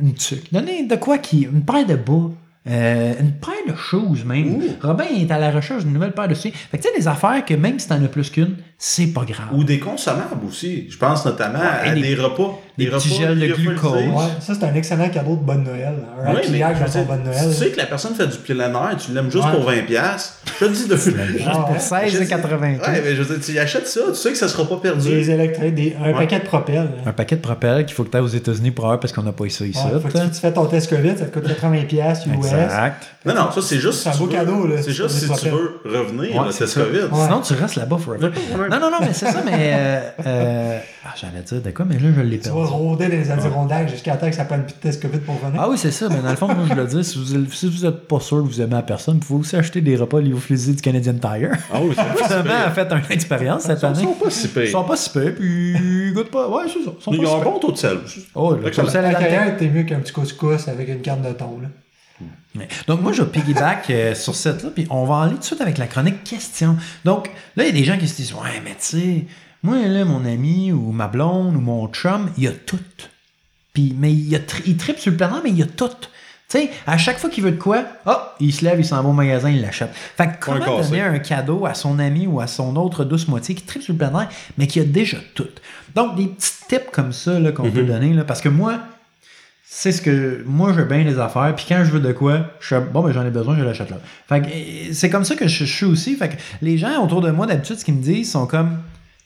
[0.01, 0.53] une tuque.
[0.53, 1.43] Donner de quoi qui.
[1.43, 2.31] Une paire de bas.
[2.69, 4.57] euh, une paire de choses même.
[4.57, 4.63] Ouh.
[4.83, 6.55] Robin est à la recherche d'une nouvelle paire de souliers.
[6.55, 9.25] Fait que tu sais, des affaires que même si t'en as plus qu'une, c'est pas
[9.25, 9.47] grave.
[9.53, 10.89] Ou des consommables aussi.
[10.91, 12.59] Je pense notamment à des- des, repas.
[12.77, 13.93] des repas petits gels de glucose.
[13.93, 15.95] Ouais, ça, c'est un excellent cadeau de bonne Noël.
[16.27, 17.45] Un Oui, mais dans bonne Noël.
[17.49, 19.53] tu sais que la personne fait du plein air, tu l'aimes juste Ouais.
[19.53, 21.17] pour 20$, piastres, je te dis de Juste
[21.47, 21.79] Ah pour ouais.
[21.79, 22.81] 16,80.
[22.81, 25.09] Ouais, mais je veux dire, tu achètes ça, tu sais que ça sera pas perdu.
[25.09, 26.15] Des électriques, des, un Ouais.
[26.15, 26.89] paquet de propel.
[27.07, 29.23] Un paquet de propel qu'il faut que tu ailles aux États-Unis pour avoir parce qu'on
[29.23, 29.79] n'a pas eu ça ici.
[29.81, 32.35] Faut que tu, tu fais ton test COVID, ça te coûte 80$ piastres US.
[32.35, 33.05] Exact.
[33.25, 35.11] Non, non, ça c'est juste C'est un si tu beau veux- cadeau, là, C'est juste
[35.11, 36.81] si tu veux revenir, c'est ça.
[36.81, 36.99] COVID.
[37.15, 38.31] Sinon, tu restes là-bas forever.
[38.73, 39.53] Non, non, non, mais c'est ça, mais.
[39.75, 42.71] Euh, euh, ah, J'allais dire de quoi, mais là, je l'ai Tu vas perdu.
[42.73, 45.61] rôder dans les Adirondacks jusqu'à temps que ça prenne plus de test COVID pour venir.
[45.63, 46.09] Ah oui, c'est ça.
[46.09, 48.39] Mais dans le fond, moi, je le dis, si vous, si vous êtes pas sûr
[48.39, 51.51] que vous aimez la personne, vous pouvez aussi acheter des repas lyophilisés du Canadian Tire.
[51.73, 52.53] Ah oui, c'est pire.
[52.67, 54.03] a fait une expérience cette Ils année.
[54.03, 54.69] sont pas si Ils pires.
[54.71, 56.49] sont pas si puis ils goûtent pas.
[56.49, 56.93] Ouais, c'est ça.
[56.99, 57.99] Ils sont Ils pas ont si un bon taux de sel.
[58.35, 58.89] Oh, le Excellent.
[58.89, 61.59] sel à la t'es mieux qu'un petit couscous avec une carte de thon.
[61.63, 61.69] Là.
[62.87, 65.61] Donc, moi, je piggyback euh, sur cette là, puis on va aller tout de suite
[65.61, 66.77] avec la chronique question.
[67.05, 69.27] Donc, là, il y a des gens qui se disent Ouais, mais tu sais,
[69.63, 72.79] moi, là, mon ami ou ma blonde ou mon chum, il a tout.
[73.73, 75.89] Puis, mais il, a tri- il tripe sur le plan, mais il a tout.
[75.89, 79.03] Tu sais, à chaque fois qu'il veut de quoi, oh, il se lève, il s'en
[79.03, 79.89] va au magasin, il l'achète.
[79.95, 80.91] Fait que comment cassé.
[80.91, 83.95] donner un cadeau à son ami ou à son autre douce moitié qui tripe sur
[83.95, 85.49] le plein air, mais qui a déjà tout?
[85.95, 88.79] Donc, des petits tips comme ça là, qu'on peut donner, là, parce que moi,
[89.75, 92.75] c'est ce que moi je bien les affaires puis quand je veux de quoi je
[92.75, 93.97] suis bon ben j'en ai besoin je l'achète là
[94.29, 97.03] fait que euh, c'est comme ça que je, je suis aussi fait que les gens
[97.03, 98.79] autour de moi d'habitude ce qu'ils me disent sont comme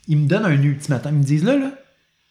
[0.07, 1.71] ils me donnent un ultimatum ils me disent là là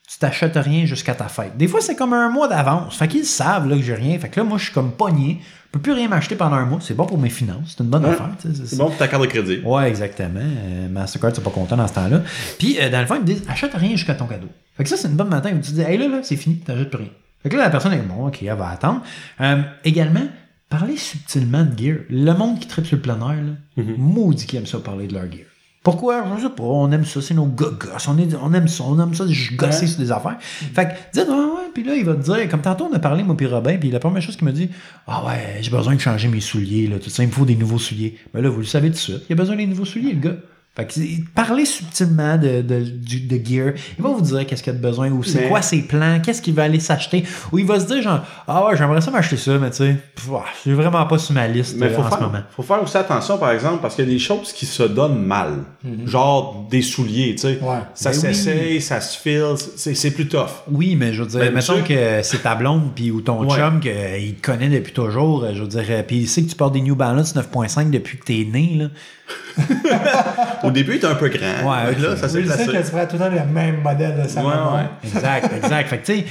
[0.10, 3.26] tu t'achètes rien jusqu'à ta fête des fois c'est comme un mois d'avance fait qu'ils
[3.26, 5.80] savent là que j'ai rien fait que là moi je suis comme pogné je peux
[5.82, 8.12] plus rien m'acheter pendant un mois c'est bon pour mes finances c'est une bonne Ouais.
[8.12, 9.60] affaire c'est- bon pour ta carte de crédit.
[9.66, 10.40] Ouais, exactement.
[10.40, 12.22] Euh, Mastercard, c'est pas content dans ce temps-là.
[12.58, 14.48] Puis, euh, dans le fond, ils me disent, achète rien jusqu'à ton cadeau.
[14.78, 16.60] Fait que ça, c'est une bonne matin où tu dis, hey là, là, c'est fini,
[16.60, 17.10] t'achètes plus rien.
[17.46, 19.04] Fait que là, la personne est bon, ok, elle va attendre.
[19.40, 20.26] Euh, également,
[20.68, 21.98] parler subtilement de gear.
[22.10, 23.52] Le monde qui tripe sur le plein air, là,
[23.84, 23.96] Mhm.
[24.00, 25.46] maudit qui aime ça parler de leur gear.
[25.84, 26.24] Pourquoi?
[26.38, 29.14] Je sais pas, on aime ça, c'est nos gars gosses, on, aime ça, on aime
[29.14, 29.88] ça, je gosser Ouais.
[29.88, 30.38] sur des affaires.
[30.42, 32.98] Fait que, dites, ouais, ouais, puis là, il va te dire, comme tantôt, on a
[32.98, 34.72] parlé, moi, puis Robin, puis la première chose qu'il me dit,
[35.06, 37.56] ah ouais, j'ai besoin de changer mes souliers, là, tout ça, il me faut des
[37.56, 38.18] nouveaux souliers.
[38.34, 40.20] Ben là, vous le savez tout de suite, il a besoin des nouveaux souliers, le
[40.20, 40.36] gars.
[40.76, 41.00] Fait que,
[41.34, 43.74] parlez subtilement de, de, du- de gear.
[43.98, 46.20] Il va vous dire qu'est-ce qu'il a de besoin, ou c'est Mais- quoi ses plans,
[46.22, 49.10] qu'est-ce qu'il va aller s'acheter, ou il va se dire, genre, ah ouais, j'aimerais ça
[49.10, 49.96] m'acheter ça, mais tu sais,
[50.34, 52.44] ah, c'est vraiment pas sur ma liste Mais euh, faut en ce faire, moment.
[52.54, 55.24] faut faire aussi attention, par exemple, parce qu'il y a des choses qui se donnent
[55.24, 55.64] mal.
[56.06, 57.60] Genre des souliers, tu sais.
[57.62, 57.78] Ouais.
[57.94, 58.22] Ça Ben oui.
[58.22, 60.50] s'essaye, ça se file, c'est c'est plus tough.
[60.70, 63.56] Oui, mais je veux dire, Ben, mettons que c'est ta blonde puis ou ton Ouais.
[63.56, 66.50] chum qu'il te connaît depuis toujours, euh, je veux dire, euh, puis il sait que
[66.50, 68.88] tu portes des New Balance 9.5 depuis que t'es né, là.
[70.64, 71.72] Au début, il était un peu grand.
[71.72, 72.66] Ouais, là, ça s'est Oui, placé.
[72.66, 74.50] que tu ferais tout le temps le même modèle de Salomon.
[74.52, 74.88] Ouais, ouais.
[75.04, 75.90] Exact, exact.
[75.90, 76.26] Fait que tu sais,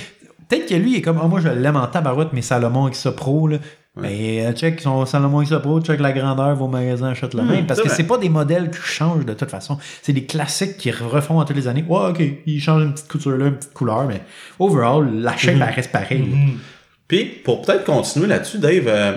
[0.49, 3.13] peut-être que lui, il est comme, ah, moi je l'aime en tabarouette, mais Salomon XA
[3.13, 3.59] Pro, là.
[3.97, 7.65] Mais euh, check son Salomon XA Pro, check la grandeur, vos magasins achètent le même.
[7.67, 9.79] Parce que c'est pas des modèles qui changent de toute façon.
[10.03, 11.85] C'est des classiques qui refont à toutes les années.
[11.89, 14.21] Ouais, ok, ils changent une petite couture là, une petite couleur, mais
[14.59, 16.23] overall, la shape, elle reste pareille.
[16.23, 16.59] Mhm.
[17.07, 19.13] Puis, pour peut-être continuer là-dessus, Dave, euh,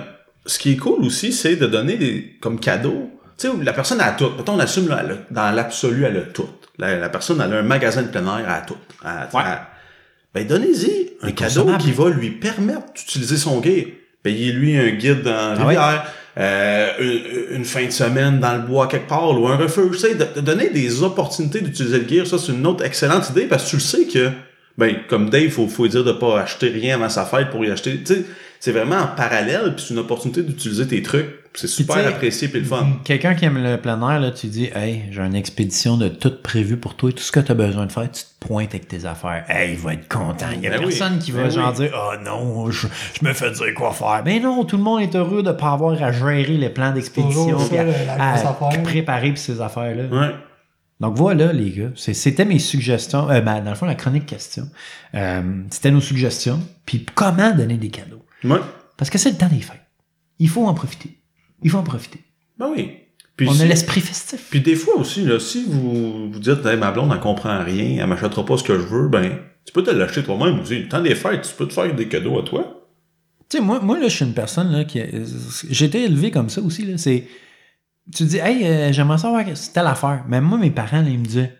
[0.46, 3.10] ce qui est cool aussi, c'est de donner des comme cadeau.
[3.38, 4.32] Tu sais, la personne a tout.
[4.38, 6.50] Mettons, on assume, là, elle a- dans l'absolu, elle a tout.
[6.80, 8.78] La, la personne, elle a un magasin de plein air, elle a tout.
[9.04, 9.44] Elle Ouais.
[9.46, 9.60] elle-
[10.34, 13.86] ben, donnez-y un cadeau qui va lui permettre d'utiliser son gear.
[14.24, 16.04] Payez-lui un guide dans la Ah rivière,
[16.38, 16.90] euh,
[17.50, 19.92] une, une fin de semaine dans le bois quelque part, ou un refuge.
[19.94, 23.30] Tu sais, de, de donner des opportunités d'utiliser le gear, ça, c'est une autre excellente
[23.30, 24.30] idée, parce que tu le sais que
[24.78, 27.66] ben, comme Dave, faut, faut lui dire de pas acheter rien avant sa fête pour
[27.66, 27.98] y acheter.
[28.04, 28.26] Tu sais,
[28.60, 31.28] c'est vraiment en parallèle, puis c'est une opportunité d'utiliser tes trucs.
[31.54, 32.86] C'est super apprécié puis le fun.
[33.04, 36.32] Quelqu'un qui aime le plein air, là, tu dis, hey, j'ai une expédition de tout
[36.44, 38.88] prévu pour toi, tout ce que tu as besoin de faire, tu te pointes avec
[38.88, 39.44] tes affaires.
[39.50, 40.46] Hey, il va être content.
[40.54, 40.86] Il y a Ben oui.
[40.96, 41.88] personne qui va Ben genre oui.
[41.88, 42.86] dire, oh non, je,
[43.20, 44.22] je me fais dire quoi faire.
[44.24, 47.58] Mais non, tout le monde est heureux de pas avoir à gérer les plans d'expédition,
[48.20, 50.04] à, à préparer pour ces affaires-là.
[50.16, 50.36] Ouais.
[51.00, 53.32] Donc voilà, les gars, c'était mes suggestions.
[53.32, 54.68] Euh, ben, dans le fond, la chronique question.
[55.16, 55.42] Euh,
[55.72, 56.60] c'était nos suggestions.
[56.86, 58.17] Puis comment donner des cadeaux?
[58.44, 58.60] Ouais.
[58.98, 59.82] Parce que c'est le temps des fêtes.
[60.40, 61.18] Il faut en profiter.
[61.64, 62.20] Il faut en profiter.
[62.58, 62.92] Ben oui.
[63.36, 64.48] Puis, On si- a l'esprit festif.
[64.50, 68.02] puis des fois aussi, là, si vous vous dites, hey, ma blonde, elle comprend rien,
[68.02, 70.80] elle m'achètera pas ce que je veux, ben, tu peux te l'acheter toi-même aussi.
[70.80, 72.88] Le temps des fêtes, tu peux te faire des cadeaux à toi.
[73.50, 75.00] Tu sais, moi, moi, là, je suis une personne, là, qui.
[75.70, 76.98] J'ai été élevé comme ça aussi, là.
[76.98, 77.28] C'est.
[78.16, 80.24] Tu dis, hey, euh, j'aimerais savoir telle affaire.
[80.28, 81.56] Mais moi, mes parents, là, ils me disaient,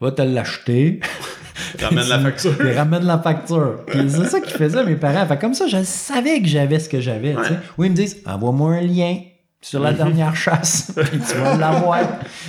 [0.00, 1.00] va te l'acheter.
[1.80, 2.54] Ramène la facture.
[2.64, 3.76] Ils ramènent la facture.
[3.86, 5.26] Puis c'est ça qu'ils faisaient, mes parents.
[5.26, 7.34] Fait comme ça, je savais que j'avais ce que j'avais.
[7.34, 7.42] Ouais.
[7.78, 9.16] Ou ils me disent, envoie-moi un lien
[9.62, 11.98] sur la dernière chasse, puis tu vas l'avoir.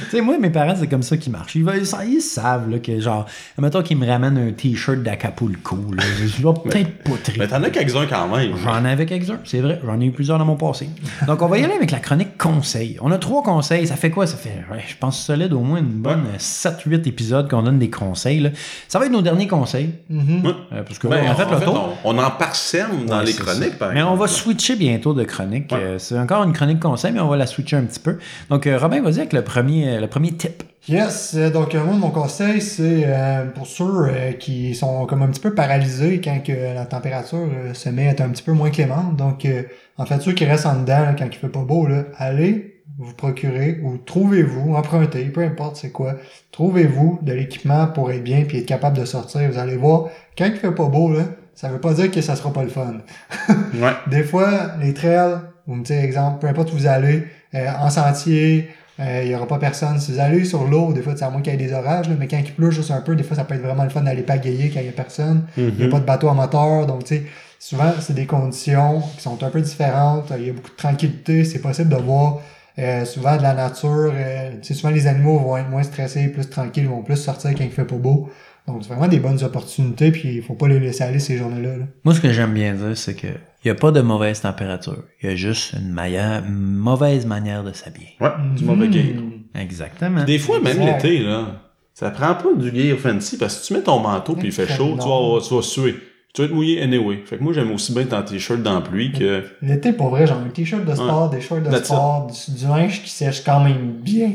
[0.05, 1.55] tu sais, moi, mes parents, c'est comme ça qu'ils marchent.
[1.55, 3.25] Ils, veulent- ils savent, là, que genre,
[3.57, 5.77] mettons qu'ils me ramènent un t-shirt d'Acapulco.
[5.99, 7.39] Je vais peut-être pas triper.
[7.39, 8.53] Mais t'en as quelques-uns quand même.
[8.63, 9.81] J'en avais quelques-uns, c'est vrai.
[9.85, 10.87] J'en ai eu plusieurs dans mon passé.
[11.27, 12.97] Donc, on va y aller avec la chronique conseils.
[13.01, 13.85] On a trois conseils.
[13.87, 14.25] Ça fait quoi?
[14.25, 14.51] Ça fait,
[14.87, 18.39] je pense, solide au moins une bonne 7-8 épisodes qu'on donne des conseils.
[18.39, 18.49] là.
[18.87, 19.91] Ça va être nos derniers conseils.
[20.09, 20.45] Mhm.
[20.45, 20.51] Ouais.
[20.73, 21.97] Euh, parce que Ben, là, on fait en le fait, tour.
[22.03, 25.23] on, on en parsème dans Ouais, les chroniques, par Mais on va switcher bientôt de
[25.23, 25.71] chronique.
[25.71, 25.77] Ouais.
[25.79, 28.17] Euh, c'est encore une chronique conseil, mais on va la switcher un petit peu.
[28.49, 30.63] Donc, euh, Robin, vas-y avec le premier, le premier tip.
[30.87, 35.21] Yes, euh, donc euh, moi mon conseil c'est euh, pour ceux euh, qui sont comme
[35.21, 38.41] un petit peu paralysés quand que la température euh, se met à être un petit
[38.41, 39.15] peu moins clémente.
[39.15, 39.47] Donc
[39.97, 42.83] en fait ceux qui restent en dedans là, quand il fait pas beau là, allez
[42.97, 46.15] vous procurer ou trouvez-vous, empruntez, peu importe c'est quoi,
[46.51, 49.49] trouvez-vous de l'équipement pour être bien puis être capable de sortir.
[49.51, 52.35] Vous allez voir, quand il fait pas beau là, ça veut pas dire que ça
[52.35, 52.97] sera pas le fun.
[53.75, 53.93] Ouais.
[54.07, 57.89] Des fois, les trails, vous me dites exemple, peu importe où vous allez, euh, en
[57.89, 58.69] sentier,
[59.01, 59.99] euh, il y aura pas personne.
[59.99, 62.07] Si vous allez sur l'eau, des fois, c'est à moins qu'il y ait des orages,
[62.07, 63.89] là, mais quand il pleut juste un peu, des fois, ça peut être vraiment le
[63.89, 65.45] fun d'aller pagayer quand il y a personne.
[65.57, 65.91] Il n'y a Mhm.
[65.91, 67.23] pas de bateau à moteur, donc tu sais,
[67.59, 70.31] souvent, c'est des conditions qui sont un peu différentes.
[70.37, 72.39] Il y a beaucoup de tranquillité, c'est possible de voir
[72.79, 74.11] euh, souvent de la nature.
[74.15, 77.51] Euh, tu sais, souvent, les animaux vont être moins stressés, plus tranquilles, vont plus sortir
[77.55, 78.29] quand il fait pas beau.
[78.67, 81.77] Donc, c'est vraiment des bonnes opportunités, puis il faut pas les laisser aller ces journées-là.
[81.77, 81.85] là.
[82.03, 85.03] Moi, ce que j'aime bien dire, c'est que il n'y a pas de mauvaise température.
[85.21, 88.15] Il y a juste une, une mauvaise manière de s'habiller.
[88.19, 89.21] Ouais, du mauvais gear.
[89.21, 89.31] Mhm.
[89.55, 90.23] Exactement.
[90.23, 91.61] Des fois, même l'été, là,
[91.93, 94.51] ça prend pas du gear fancy parce que si tu mets ton manteau puis il
[94.53, 95.95] fait chaud, tu vas, tu vas suer.
[96.33, 97.21] Tu vas être mouillé anyway.
[97.25, 99.43] Fait que moi, j'aime aussi bien être en t-shirt dans la pluie que.
[99.61, 102.65] L'été, pour vrai, genre un t-shirt de sport, des shorts de That's sport, du, du
[102.65, 104.31] linge qui sèche quand même bien,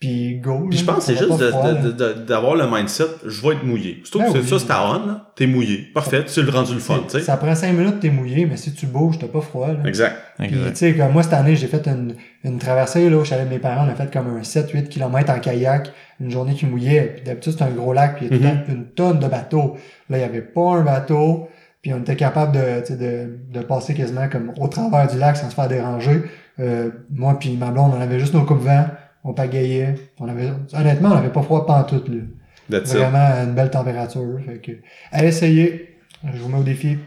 [0.00, 0.66] puis go.
[0.70, 1.82] Puis je pense que c'est juste pas de- froid, de- là.
[1.82, 4.00] de- de- d'avoir le mindset, je vais être mouillé.
[4.02, 4.48] Surtout Ben que c'est oui.
[4.48, 5.26] ça, c'est ta on, là.
[5.36, 5.90] T'es mouillé.
[5.94, 7.20] Parfait, c'est le rendu le fun, tu sais.
[7.20, 9.68] Ça prend 5 minutes, t'es mouillé, mais si tu bouges, t'as pas froid.
[9.68, 9.86] Là.
[9.86, 10.16] Exact.
[10.38, 13.42] Puis, tu sais, comme moi, cette année, j'ai fait une, une traversée, là, où j'allais
[13.42, 16.64] avec mes parents, on a fait comme un 7-8 km en kayak, une journée qui
[16.64, 18.56] mouillait, puis d'habitude, c'est un gros lac, puis il y a Mhm.
[18.64, 19.76] temps une tonne de bateaux.
[20.08, 21.48] Là, il y avait pas un bateau,
[21.82, 25.16] Puis on était capable de, tu sais, de, de passer quasiment comme au travers du
[25.18, 26.24] lac sans se faire déranger.
[26.58, 28.84] Euh, moi puis ma blonde, on avait juste nos coupes vent,
[29.24, 29.94] on pagayait.
[30.18, 32.22] On avait, honnêtement, on n'avait pas froid pantoute, là.
[32.70, 32.98] That's it.
[32.98, 34.38] Vraiment une belle température.
[34.46, 34.72] Fait que,
[35.12, 35.98] à essayer.
[36.22, 36.98] Je vous mets au défi.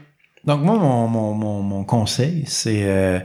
[0.44, 3.20] Donc, moi, mon, mon, mon, mon conseil, c'est euh,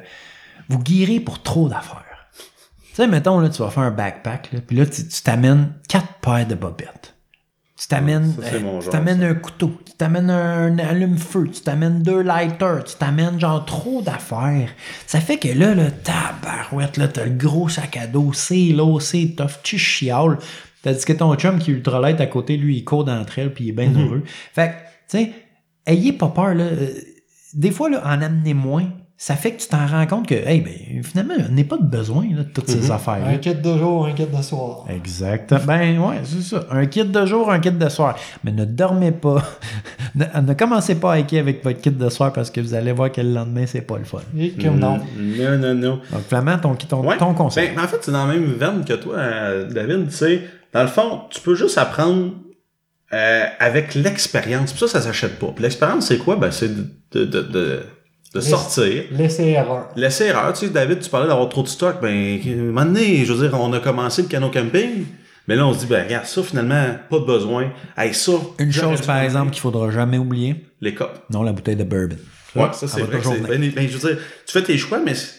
[0.69, 2.29] vous guirez pour trop d'affaires.
[2.89, 5.73] Tu sais, mettons, là, tu vas faire un backpack, là, puis là, tu tu t'amènes
[5.87, 7.15] quatre paires de bobettes.
[7.79, 8.33] Tu t'amènes
[9.23, 14.01] euh, un couteau, tu t'amènes un allume-feu, tu t'amènes deux lighters, tu t'amènes genre trop
[14.01, 14.69] d'affaires.
[15.07, 19.01] Ça fait que là, le tabarouette, là, t'as le gros sac à dos, c'est lourd,
[19.01, 20.37] c'est tough, tu chiales.
[20.83, 23.53] Tandis que ton chum qui est ultra light à côté, lui, il court d'entre elles,
[23.53, 24.05] puis il est bien Mhm.
[24.05, 24.23] heureux.
[24.53, 24.73] Fait que,
[25.17, 25.31] tu sais,
[25.85, 26.63] ayez pas peur, là.
[26.65, 26.89] Euh,
[27.53, 28.87] Des fois, là, en amener moins,
[29.21, 31.83] ça fait que tu t'en rends compte que, hey, ben, finalement, on n'est pas de
[31.83, 32.91] besoin, là, de toutes ces Mhm.
[32.91, 34.85] affaires Un kit de jour, un kit de soir.
[34.89, 35.53] Exact.
[35.67, 36.63] Ben ouais, c'est ça.
[36.71, 38.15] Un kit de jour, un kit de soir.
[38.45, 39.43] Mais ne dormez pas.
[40.15, 42.93] ne, ne commencez pas à hiker avec votre kit de soir parce que vous allez
[42.93, 44.19] voir que le lendemain, c'est pas le fun.
[44.37, 44.99] Et comme non.
[45.19, 46.01] Non, non, non.
[46.13, 47.17] Donc, Flamand, ton, ton, Ouais.
[47.17, 47.67] ton conseil.
[47.67, 50.07] Ben, mais en fait, c'est dans la même veine que toi, euh, David.
[50.09, 52.31] Tu sais, dans le fond, tu peux juste apprendre
[53.11, 54.71] euh, avec l'expérience.
[54.71, 55.47] Puis ça, ça s'achète pas.
[55.47, 56.37] Puis l'expérience, c'est quoi?
[56.37, 57.79] Ben, c'est de, de, de, de,
[58.33, 59.03] de sortir.
[59.11, 59.89] Laissez erreur.
[59.95, 60.53] Laisser erreur.
[60.53, 61.97] Tu sais, David, tu parlais d'avoir trop de stock.
[62.01, 65.05] Ben, à un moment donné, je veux dire, on a commencé le canot camping.
[65.47, 67.71] Mais là, on se dit, ben, regarde, ça, finalement, pas de besoin.
[67.97, 68.33] Hey, ça.
[68.59, 70.63] Une chose, par exemple, qu'il faudra jamais oublier.
[70.79, 71.19] Les copes.
[71.31, 72.17] Non, la bouteille de bourbon.
[72.55, 73.17] Ouais, ça, c'est vrai.
[73.47, 75.35] Ben, ben, je veux dire, tu fais tes choix, mais c'est-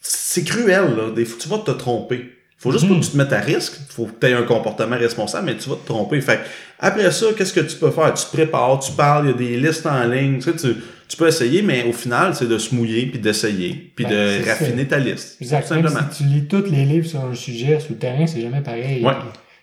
[0.00, 1.10] c'est cruel, là.
[1.14, 2.30] Des fois, tu vas te tromper.
[2.58, 3.74] Faut juste pas que tu te mettes à risque.
[3.90, 6.20] Faut que tu aies un comportement responsable, mais tu vas te tromper.
[6.20, 6.42] Fait que,
[6.78, 8.12] après ça, qu'est-ce que tu peux faire?
[8.14, 10.38] Tu te prépares, tu parles, il y a des listes en ligne.
[10.38, 10.76] Tu, sais, tu,
[11.08, 14.10] tu peux essayer, mais au final, c'est de se mouiller, puis d'essayer, puis Ben,
[14.42, 15.38] de raffiner ta liste.
[15.38, 15.70] Tout Exact.
[15.70, 16.10] Même simplement.
[16.10, 19.04] si tu lis tous les livres sur un sujet, sur le terrain, c'est jamais pareil.
[19.04, 19.12] Ouais.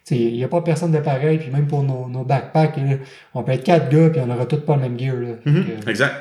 [0.10, 2.98] Il n'y a pas personne de pareil, puis même pour nos, nos backpacks, là,
[3.34, 5.16] on peut être quatre gars, puis on aura tous pas le même gear.
[5.16, 5.30] Là.
[5.46, 6.16] Mhm, que, Exact.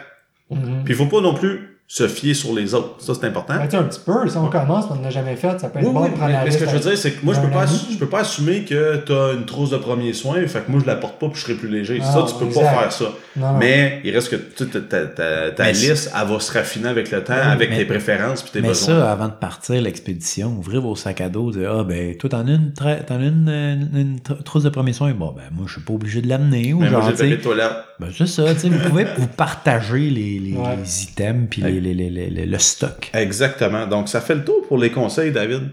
[0.51, 0.85] mhm.
[0.85, 3.03] Puis il faut pas non plus se fier sur les autres.
[3.03, 3.55] Ça, c'est important.
[3.55, 5.93] Ben, un petit peu, si on commence, on n'a jamais fait, ça peut être Oui,
[5.93, 7.35] bon oui, de prendre mais, la mais ce que je veux dire, c'est que moi,
[7.35, 10.37] je peux, pas, je peux pas assumer que tu as une trousse de premier soin,
[10.47, 11.99] fait que moi, je la porte pas puis je serai plus léger.
[12.01, 12.63] Ah, ça, tu peux exact.
[12.63, 13.05] pas faire ça.
[13.37, 13.59] Non, non.
[13.59, 17.11] Mais il reste que ta, ta, ta, ta Mais liste, elle va se raffiner avec
[17.11, 18.87] le temps, avec mais- tes préférences puis tes Mais besoins.
[19.01, 22.47] ça, avant de partir l'expédition, ouvrez vos sacs à dos, dire Ah, ben, toi, t'en
[22.47, 25.11] as une, as une, une, une tr- trousse de premier soin.
[25.11, 26.73] Bon, ben, moi, je suis pas obligé de l'amener.
[26.73, 27.73] Ou Mais moi, genre, j'ai le tu sais, papier de toilette.
[27.99, 30.77] Ben, c'est ça, tu sais, vous pouvez vous partager les, les, Ouais.
[30.81, 33.11] les items puis les, les, les, les- les- le stock.
[33.15, 33.87] Exactement.
[33.87, 35.71] Donc, ça fait le tour pour les conseils, David.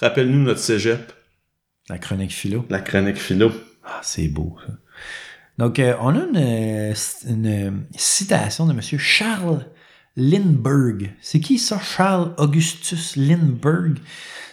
[0.00, 1.12] Rappelle-nous notre cégep,
[1.88, 2.64] La chronique philo.
[2.70, 3.50] la chronique philo.
[3.84, 4.72] Ah, c'est beau, ça.
[5.58, 6.94] Donc, euh, on a une, euh,
[7.28, 8.80] une citation de M.
[8.98, 9.64] Charles
[10.16, 11.10] Lindbergh.
[11.20, 13.98] C'est qui ça, Charles Augustus Lindbergh?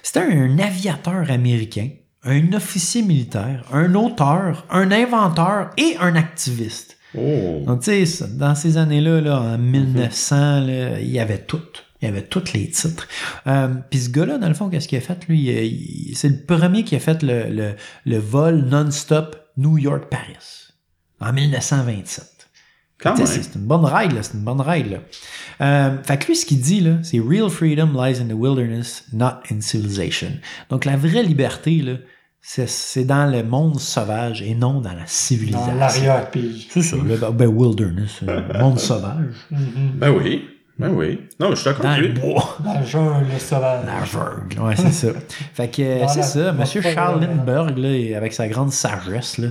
[0.03, 1.89] C'était un aviateur américain,
[2.23, 6.84] un officier militaire, un auteur, un inventeur et un activiste.
[7.17, 7.63] Oh.
[7.65, 11.61] Donc, tu sais, dans ces années-là, là, en 1900, là, il y avait tout.
[12.01, 13.07] Il y avait tous les titres.
[13.47, 15.17] Euh, Puis ce gars-là, dans le fond, qu'est-ce qu'il a fait?
[15.27, 17.73] Lui, c'est le premier qui a fait le, le,
[18.05, 20.73] le vol non-stop New York-Paris
[21.21, 22.25] en 1927.
[22.99, 23.27] Quand Tu même.
[23.27, 24.11] sais, C'est une bonne ride.
[24.21, 24.97] C'est une bonne ride, là.
[25.61, 29.05] Euh, fait que lui, ce qu'il dit, là, c'est Real freedom lies in the wilderness,
[29.13, 30.31] not in civilization.
[30.69, 31.93] Donc, la vraie liberté, là,
[32.47, 35.67] c'est- c'est dans le monde sauvage et non dans la civilisation.
[35.73, 36.67] Dans l'arrière-pays.
[36.69, 39.33] C'est ça, le ben, wilderness, euh, monde sauvage.
[39.51, 39.93] Mhm.
[39.95, 40.47] Ben oui.
[40.77, 41.21] Ben oui.
[41.39, 42.57] Non, je suis d'accord Dans avec le bois.
[42.63, 43.85] Dans le jungle sauvage.
[43.85, 44.59] La jungle.
[44.61, 45.07] Ouais, c'est ça.
[45.53, 49.37] Fait que euh, c'est la- ça, Monsieur le Charles Lindbergh, là, avec sa grande sagesse,
[49.37, 49.47] là.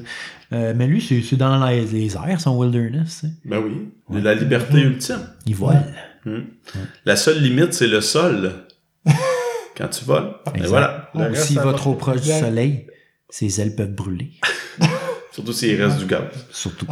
[0.52, 3.24] Euh, mais lui, c'est c'est dans les, les airs, son wilderness.
[3.46, 4.20] Ben oui.
[4.22, 5.20] La liberté ultime.
[5.46, 5.76] Il vole.
[6.26, 6.40] Hmm.
[7.06, 8.52] La seule limite, c'est le sol.
[9.76, 10.34] Quand tu voles.
[10.54, 11.10] Et voilà.
[11.34, 12.86] S'il va trop proche du soleil,
[13.28, 14.32] ses ailes peuvent brûler.
[15.32, 16.22] Surtout s'il reste du gaz.
[16.50, 16.86] Surtout.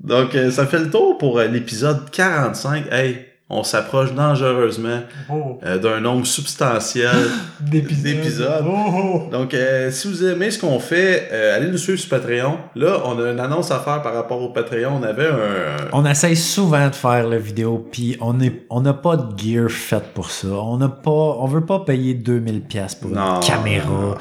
[0.00, 2.92] Donc, euh, ça fait le tour pour euh, l'épisode 45.
[2.92, 7.10] Hey, on s'approche dangereusement Oh, euh, d'un nombre substantiel.
[7.60, 8.64] d'épisodes.
[8.68, 9.30] Oh, oh.
[9.30, 12.58] Donc, euh, si vous aimez ce qu'on fait, euh, allez nous suivre sur Patreon.
[12.74, 14.98] Là, on a une annonce à faire par rapport au Patreon.
[15.00, 15.88] On avait un...
[15.92, 19.70] On essaye souvent de faire la vidéo, puis on est, on n'a pas de gear
[19.70, 20.48] fait pour ça.
[20.48, 23.36] On n'a pas, on veut pas payer 2000 pièces pour Non.
[23.40, 24.16] une caméra.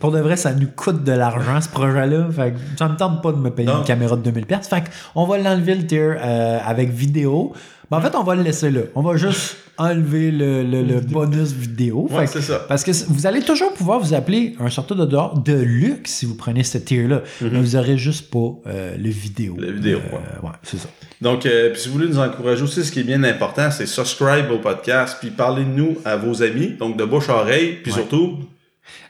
[0.00, 2.26] Pour de vrai, ça nous coûte de l'argent ce projet-là.
[2.34, 3.78] Fait que ça me tente pas de me payer Non.
[3.78, 4.68] une caméra de 2000 pièces.
[4.68, 4.82] Fait
[5.14, 7.52] qu'on va l'enlever le tier euh, avec vidéo.
[7.92, 8.80] Mais en fait, on va le laisser là.
[8.94, 12.08] On va juste enlever le, le- le bonus vidéo.
[12.10, 12.64] Ouais, c'est ça.
[12.68, 16.26] parce que vous allez toujours pouvoir vous appeler un sorteur de dehors de luxe si
[16.26, 17.22] vous prenez ce tier-là.
[17.40, 19.56] Mais vous aurez juste pas euh, le vidéo.
[19.58, 20.48] Le vidéo, Euh, ouais.
[20.48, 20.88] ouais, c'est ça.
[21.20, 23.86] Donc, euh, puis si vous voulez nous encourager aussi, ce qui est bien important, c'est
[23.86, 27.98] subscribe au podcast, puis parlez-nous à vos amis, donc de bouche à oreille, puis Ouais.
[27.98, 28.38] surtout,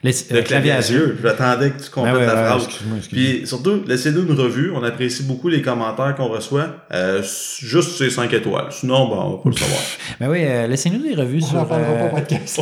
[0.03, 1.17] Les- Le euh, clavier à yeux.
[1.21, 2.67] J'attendais que tu Ben complètes ouais, la ouais, phrase.
[3.11, 4.71] Puis surtout, laissez-nous une revue.
[4.75, 6.67] On apprécie beaucoup les commentaires qu'on reçoit.
[6.93, 7.21] Euh,
[7.59, 8.67] juste ces 5 étoiles.
[8.71, 9.79] Sinon, ben, on va pas le savoir.
[10.19, 12.61] Ben oui, euh, laissez-nous des revues On sur, euh, podcast.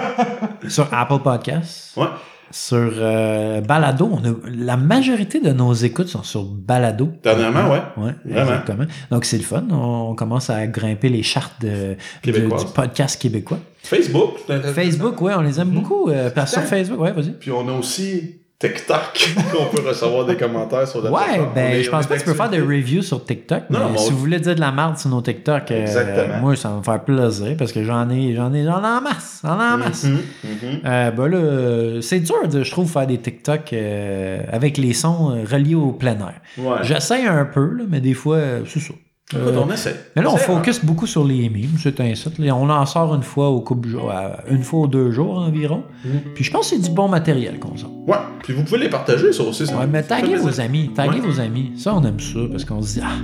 [0.68, 1.96] sur Apple Podcasts.
[1.96, 2.06] Ouais.
[2.50, 4.08] Sur euh, Balado.
[4.12, 7.10] On a, la majorité de nos écoutes sont sur Balado.
[7.22, 7.82] Dernièrement, ouais.
[7.96, 8.50] Ouais, Vraiment.
[8.50, 8.84] exactement.
[9.10, 9.64] Donc c'est le fun.
[9.70, 12.32] On commence à grimper les chartes de, du
[12.74, 13.58] podcast québécois.
[13.82, 14.38] Facebook.
[14.74, 16.08] Facebook, ouais, on les aime beaucoup.
[16.08, 16.62] euh, sur.
[16.62, 17.32] Facebook, ouais, vas-y.
[17.32, 21.50] Puis on a aussi TikTok, qu'on peut recevoir des commentaires sur la Ouais, plateforme.
[21.54, 23.64] Ben est- je pense pas que tu peux faire des reviews sur TikTok.
[23.68, 26.38] Non, mais on- si vous voulez dire de la merde sur nos TikTok, euh, Exactement.
[26.40, 29.00] moi ça va me faire plaisir parce que j'en ai, j'en ai, j'en ai en
[29.02, 30.04] masse, j'en ai en masse.
[30.04, 30.80] Mhm, mhm.
[30.86, 35.36] Euh, ben là, c'est dur, de, je trouve, faire des TikTok euh, avec les sons
[35.50, 36.40] reliés au plein air.
[36.56, 36.78] Ouais.
[36.82, 38.94] J'essaie un peu, là, mais des fois, c'est ça.
[39.32, 39.96] Écoute, Euh, on essaie.
[40.14, 42.34] mais là, on Essaie, focus beaucoup sur les mimes, c'est un site.
[42.40, 44.12] On en sort une fois au couple jour,
[44.48, 45.82] une fois ou deux jours environ.
[46.04, 46.20] Mhm.
[46.34, 47.90] Puis je pense que c'est du bon matériel qu'on sort.
[48.06, 49.66] Ouais, puis vous pouvez les partager, ça aussi.
[49.66, 51.26] ça Ouais, mais taguez vos amis, taguez Ouais.
[51.26, 51.72] vos amis.
[51.76, 53.16] Ça, on aime ça parce qu'on se dit, ah,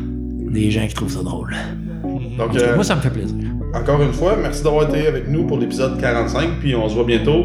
[0.50, 1.54] des gens qui trouvent ça drôle.
[2.02, 3.36] Donc, En tout cas, euh, moi, ça me fait plaisir.
[3.72, 7.04] encore une fois, merci d'avoir été avec nous pour l'épisode 45, puis on se voit
[7.04, 7.44] bientôt.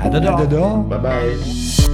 [0.00, 0.86] À dedans.
[0.90, 0.96] À.
[0.96, 1.93] Bye bye.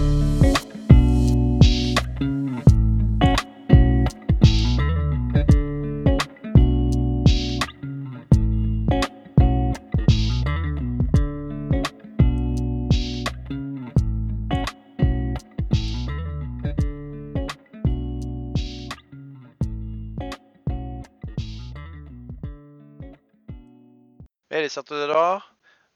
[24.70, 25.52] Sorties de dehors,